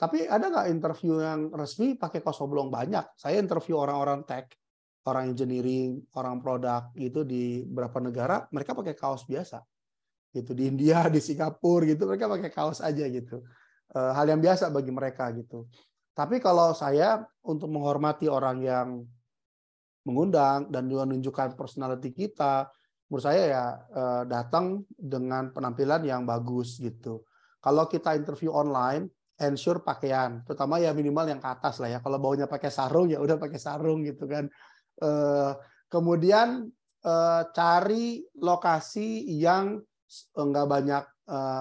[0.00, 3.04] Tapi ada nggak interview yang resmi pakai kaos oblong banyak?
[3.20, 4.48] Saya interview orang-orang tech,
[5.04, 9.60] orang engineering, orang produk gitu di beberapa negara, mereka pakai kaos biasa.
[10.32, 13.44] Gitu di India, di Singapura gitu, mereka pakai kaos aja gitu.
[13.92, 15.68] Eh, hal yang biasa bagi mereka gitu.
[16.16, 18.88] Tapi kalau saya untuk menghormati orang yang
[20.04, 22.68] mengundang dan juga menunjukkan personality kita,
[23.10, 27.26] menurut saya ya eh, datang dengan penampilan yang bagus gitu.
[27.60, 31.98] Kalau kita interview online, ensure pakaian, terutama ya minimal yang ke atas lah ya.
[32.00, 34.48] Kalau baunya pakai sarung ya udah pakai sarung gitu kan.
[35.00, 35.52] Eh,
[35.92, 36.70] kemudian
[37.04, 39.80] eh, cari lokasi yang
[40.34, 41.04] enggak banyak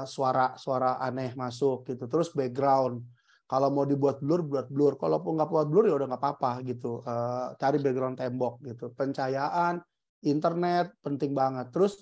[0.09, 2.09] suara-suara aneh masuk gitu.
[2.09, 3.05] Terus background
[3.49, 4.93] kalau mau dibuat blur, buat blur.
[5.01, 7.01] Kalau nggak buat blur ya udah nggak apa-apa gitu.
[7.01, 8.93] Uh, cari background tembok gitu.
[8.93, 9.81] Pencahayaan,
[10.21, 11.73] internet penting banget.
[11.73, 11.97] Terus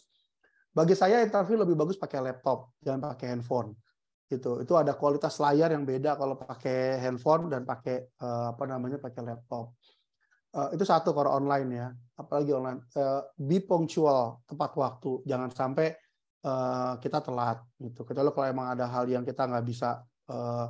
[0.76, 3.72] bagi saya interview lebih bagus pakai laptop, jangan pakai handphone.
[4.28, 4.60] Gitu.
[4.60, 9.24] Itu ada kualitas layar yang beda kalau pakai handphone dan pakai uh, apa namanya pakai
[9.24, 9.72] laptop.
[10.52, 11.88] Uh, itu satu kalau online ya,
[12.20, 12.84] apalagi online.
[12.92, 15.24] Uh, be punctual, tepat waktu.
[15.24, 15.96] Jangan sampai
[16.44, 18.04] uh, kita telat gitu.
[18.04, 20.68] Kecuali kalau emang ada hal yang kita nggak bisa uh,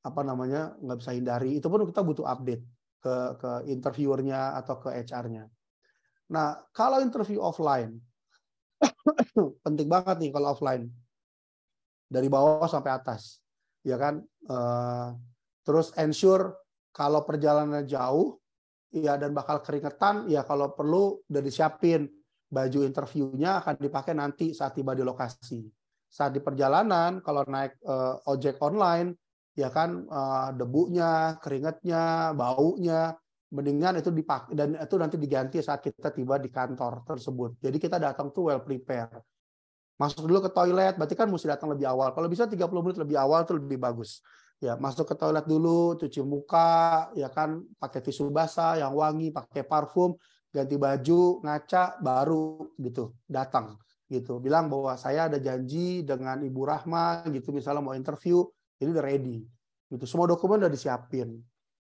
[0.00, 2.64] apa namanya nggak bisa hindari, itu pun kita butuh update
[3.00, 5.48] ke ke interviewernya atau ke HR-nya.
[6.30, 7.98] Nah, kalau interview offline,
[9.66, 10.88] penting banget nih kalau offline
[12.06, 13.42] dari bawah sampai atas,
[13.82, 14.22] ya kan.
[14.48, 15.14] Uh,
[15.62, 16.56] terus ensure
[16.90, 18.40] kalau perjalanan jauh,
[18.90, 22.10] ya dan bakal keringetan, ya kalau perlu udah disiapin
[22.50, 25.62] baju interviewnya akan dipakai nanti saat tiba di lokasi.
[26.10, 29.14] Saat di perjalanan, kalau naik uh, ojek online,
[29.60, 33.12] ya kan uh, debunya, keringatnya, baunya,
[33.52, 37.60] mendingan itu dipakai dan itu nanti diganti saat kita tiba di kantor tersebut.
[37.60, 39.20] Jadi kita datang tuh well prepared
[40.00, 42.16] masuk dulu ke toilet, berarti kan mesti datang lebih awal.
[42.16, 44.24] Kalau bisa 30 menit lebih awal itu lebih bagus.
[44.56, 49.60] Ya, masuk ke toilet dulu, cuci muka, ya kan, pakai tisu basah yang wangi, pakai
[49.60, 50.16] parfum,
[50.48, 53.76] ganti baju, ngaca, baru gitu datang
[54.08, 54.40] gitu.
[54.40, 58.40] Bilang bahwa saya ada janji dengan Ibu Rahma gitu misalnya mau interview,
[58.80, 59.44] ini udah ready.
[59.92, 60.04] Gitu.
[60.08, 61.36] Semua dokumen udah disiapin.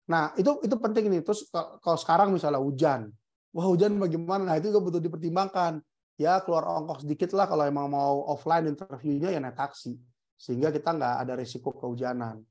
[0.07, 1.21] Nah, itu itu penting nih.
[1.21, 3.11] Terus kalau sekarang misalnya hujan,
[3.51, 4.53] wah hujan bagaimana?
[4.53, 5.83] Nah, itu juga butuh dipertimbangkan
[6.17, 9.93] ya keluar ongkos sedikit lah kalau emang mau offline interviewnya ya naik taksi
[10.33, 12.41] sehingga kita nggak ada risiko kehujanan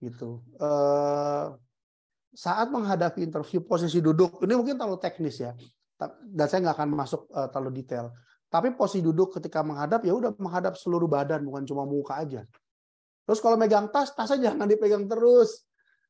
[0.00, 1.44] gitu eh,
[2.32, 5.52] saat menghadapi interview posisi duduk ini mungkin terlalu teknis ya
[6.24, 8.12] dan saya nggak akan masuk uh, terlalu detail
[8.52, 12.44] tapi posisi duduk ketika menghadap ya udah menghadap seluruh badan bukan cuma muka aja
[13.26, 15.66] terus kalau megang tas tasnya jangan dipegang terus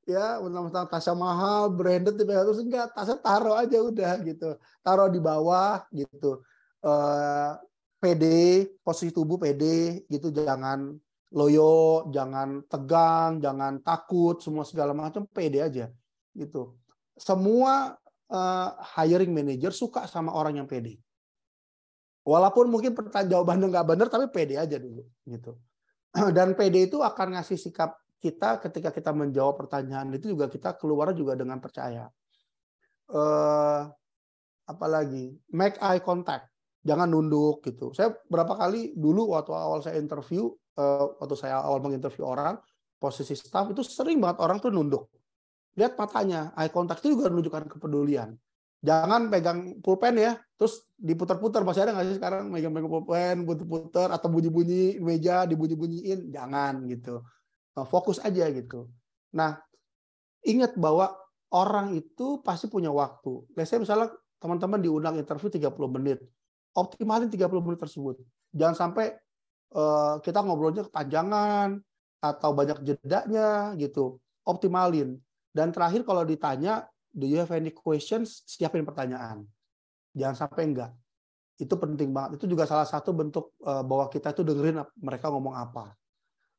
[0.07, 5.19] ya mentang-mentang tasnya mahal branded dipegang terus enggak tasnya taruh aja udah gitu taruh di
[5.19, 6.45] bawah gitu
[6.87, 7.59] uh,
[8.07, 10.95] pede, posisi tubuh pede gitu, jangan
[11.35, 15.91] loyo, jangan tegang, jangan takut, semua segala macam pede aja
[16.37, 16.77] gitu.
[17.17, 17.97] Semua
[18.31, 21.01] uh, hiring manager suka sama orang yang pede.
[22.27, 25.59] Walaupun mungkin pertanyaan jawabannya nggak benar, tapi pede aja dulu gitu.
[26.37, 31.13] Dan pede itu akan ngasih sikap kita ketika kita menjawab pertanyaan itu juga kita keluar
[31.13, 32.09] juga dengan percaya.
[33.07, 33.87] Uh,
[34.67, 36.51] apalagi make eye contact
[36.83, 37.91] jangan nunduk gitu.
[37.95, 40.47] Saya berapa kali dulu waktu awal saya interview,
[40.79, 42.59] uh, waktu saya awal menginterview orang,
[42.97, 45.11] posisi staff itu sering banget orang tuh nunduk.
[45.77, 48.33] Lihat matanya, eye contact itu juga menunjukkan kepedulian.
[48.87, 51.67] Jangan pegang pulpen ya, terus diputar-putar.
[51.67, 56.31] Masih ada nggak sih sekarang megang-megang pulpen, putar-putar, atau bunyi-bunyi meja, dibunyi-bunyiin?
[56.31, 57.27] Jangan gitu.
[57.75, 58.87] Nah, fokus aja gitu.
[59.35, 59.59] Nah,
[60.47, 61.11] ingat bahwa
[61.51, 63.43] orang itu pasti punya waktu.
[63.59, 64.09] Biasanya misalnya
[64.39, 66.23] teman-teman diundang interview 30 menit
[66.77, 68.21] optimalin 30 menit tersebut.
[68.53, 69.17] Jangan sampai
[69.73, 71.81] uh, kita ngobrolnya kepanjangan
[72.21, 74.21] atau banyak jedanya gitu.
[74.45, 75.17] Optimalin.
[75.57, 76.85] Dan terakhir kalau ditanya,
[77.17, 78.45] do you have any questions?
[78.45, 79.49] Siapin pertanyaan.
[80.13, 80.93] Jangan sampai enggak.
[81.57, 82.37] Itu penting banget.
[82.37, 85.97] Itu juga salah satu bentuk uh, bahwa kita itu dengerin mereka ngomong apa.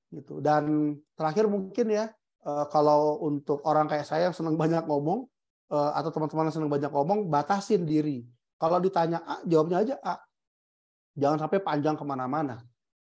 [0.10, 0.42] Gitu.
[0.42, 2.10] Dan terakhir mungkin ya,
[2.50, 5.30] uh, kalau untuk orang kayak saya yang senang banyak ngomong,
[5.70, 8.26] uh, atau teman-teman yang senang banyak ngomong, batasin diri
[8.58, 10.18] kalau ditanya A, jawabnya aja A.
[11.14, 12.58] Jangan sampai panjang ke mana-mana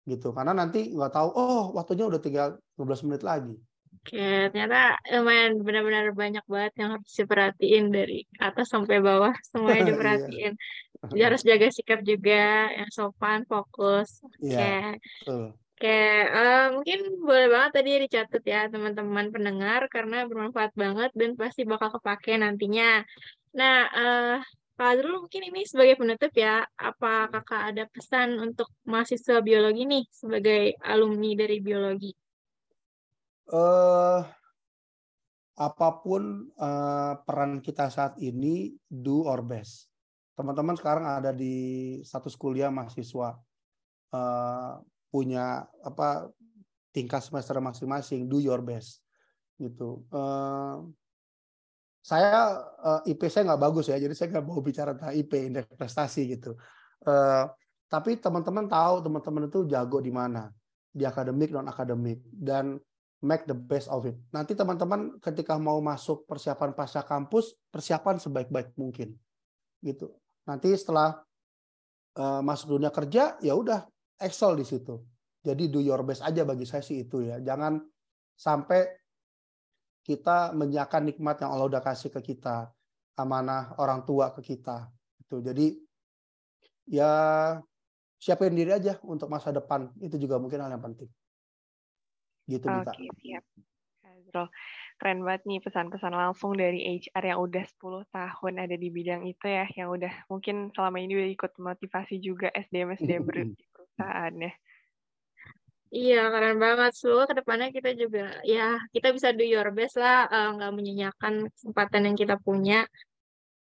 [0.05, 3.57] gitu karena nanti nggak tahu oh waktunya udah tinggal 15 menit lagi
[4.05, 9.89] Oke, ternyata lumayan benar-benar banyak banget yang harus diperhatiin dari atas sampai bawah, semuanya iya.
[9.89, 10.53] diperhatiin.
[11.09, 14.21] Jadi harus jaga sikap juga, yang sopan, fokus.
[14.21, 14.45] Oke.
[14.45, 14.93] Yeah,
[15.75, 15.89] Oke,
[16.31, 21.89] uh, mungkin boleh banget tadi dicatat ya teman-teman pendengar karena bermanfaat banget dan pasti bakal
[21.97, 23.01] kepake nantinya.
[23.57, 24.37] Nah, uh,
[24.77, 30.03] Kak Azrul mungkin ini sebagai penutup ya, apa kakak ada pesan untuk mahasiswa biologi nih
[30.13, 32.13] sebagai alumni dari biologi?
[33.49, 34.25] Uh,
[35.55, 39.87] apa pun uh, peran kita saat ini, do our best.
[40.35, 43.39] Teman-teman sekarang ada di status kuliah mahasiswa
[44.11, 44.73] uh,
[45.07, 46.27] punya apa
[46.91, 48.99] tingkat semester masing-masing, do your best
[49.55, 50.03] gitu.
[50.11, 50.91] Uh,
[52.05, 55.73] saya eh, IP saya nggak bagus ya, jadi saya nggak mau bicara tentang IP indeks
[55.73, 56.53] prestasi gitu.
[57.01, 57.49] Uh,
[57.89, 60.53] tapi teman-teman tahu teman-teman itu jago di mana
[60.93, 62.77] di akademik non akademik dan
[63.23, 64.17] make the best of it.
[64.33, 69.15] Nanti teman-teman ketika mau masuk persiapan pasca kampus persiapan sebaik-baik mungkin
[69.79, 70.11] gitu.
[70.45, 71.21] Nanti setelah
[72.19, 73.85] uh, masuk dunia kerja ya udah
[74.19, 74.99] excel di situ.
[75.45, 77.37] Jadi do your best aja bagi saya sih itu ya.
[77.37, 77.77] Jangan
[78.33, 78.81] sampai
[80.05, 82.69] kita menyiapkan nikmat yang Allah udah kasih ke kita,
[83.17, 84.89] amanah orang tua ke kita.
[85.21, 85.41] Itu.
[85.41, 85.77] Jadi
[86.89, 87.13] ya
[88.17, 89.89] siapin diri aja untuk masa depan.
[90.01, 91.09] Itu juga mungkin hal yang penting.
[92.45, 92.65] Gitu.
[92.69, 93.43] Oke, siap.
[94.05, 94.47] Azrul.
[94.95, 99.45] Keren banget nih pesan-pesan langsung dari HR yang udah 10 tahun ada di bidang itu
[99.45, 103.23] ya, yang udah mungkin selama ini udah ikut motivasi juga SDM-SDM
[103.57, 104.53] di perusahaan ya.
[105.95, 106.91] Iya, keren banget.
[106.97, 111.33] Semoga ke depannya kita juga, ya kita bisa do your best lah, eh, nggak menyanyiakan
[111.55, 112.83] kesempatan yang kita punya.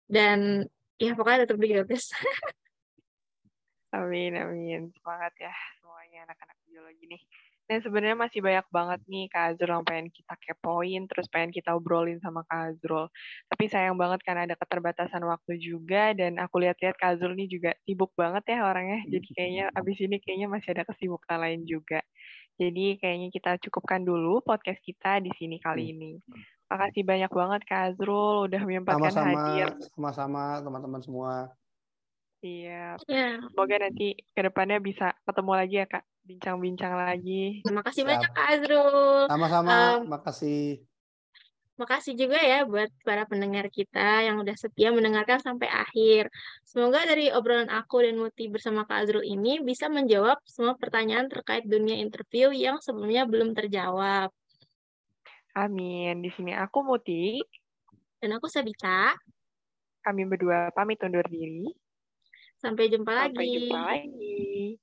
[0.10, 0.66] Dan
[0.98, 2.14] ya pokoknya tetap do your best.
[3.96, 4.92] Amin, amin.
[4.92, 7.22] Semangat ya semuanya anak-anak biologi nih.
[7.66, 11.74] Nah, sebenarnya masih banyak banget nih Kak Azrul yang pengen kita kepoin, terus pengen kita
[11.74, 13.10] obrolin sama Kak Azrul.
[13.50, 17.74] Tapi sayang banget kan ada keterbatasan waktu juga, dan aku lihat-lihat Kak Azrul ini juga
[17.90, 22.06] sibuk banget ya orangnya, jadi kayaknya abis ini kayaknya masih ada kesibukan lain juga.
[22.56, 26.22] Jadi kayaknya kita cukupkan dulu podcast kita di sini kali ini.
[26.70, 29.70] Makasih banyak banget Kak Azrul udah menyempatkan hadir.
[29.92, 31.34] sama-sama teman-teman semua.
[32.46, 37.62] Iya, Ya, semoga nanti ke depannya bisa ketemu lagi ya Kak, bincang-bincang lagi.
[37.62, 38.10] terima kasih Siap.
[38.10, 38.98] banyak Kak Azrul.
[39.30, 40.82] Sama-sama, Em, makasih.
[41.76, 46.32] Makasih juga ya buat para pendengar kita yang udah setia mendengarkan sampai akhir.
[46.64, 51.68] Semoga dari obrolan aku dan Muti bersama Kak Azrul ini bisa menjawab semua pertanyaan terkait
[51.68, 54.32] dunia interview yang sebelumnya belum terjawab.
[55.54, 56.20] Amin.
[56.20, 57.40] Di sini aku Muti,
[58.18, 59.14] Dan aku Sabita.
[60.00, 61.68] kami berdua pamit undur diri.
[62.56, 63.52] Sampai jumpa Sampai lagi.
[63.60, 64.80] jumpa lagi.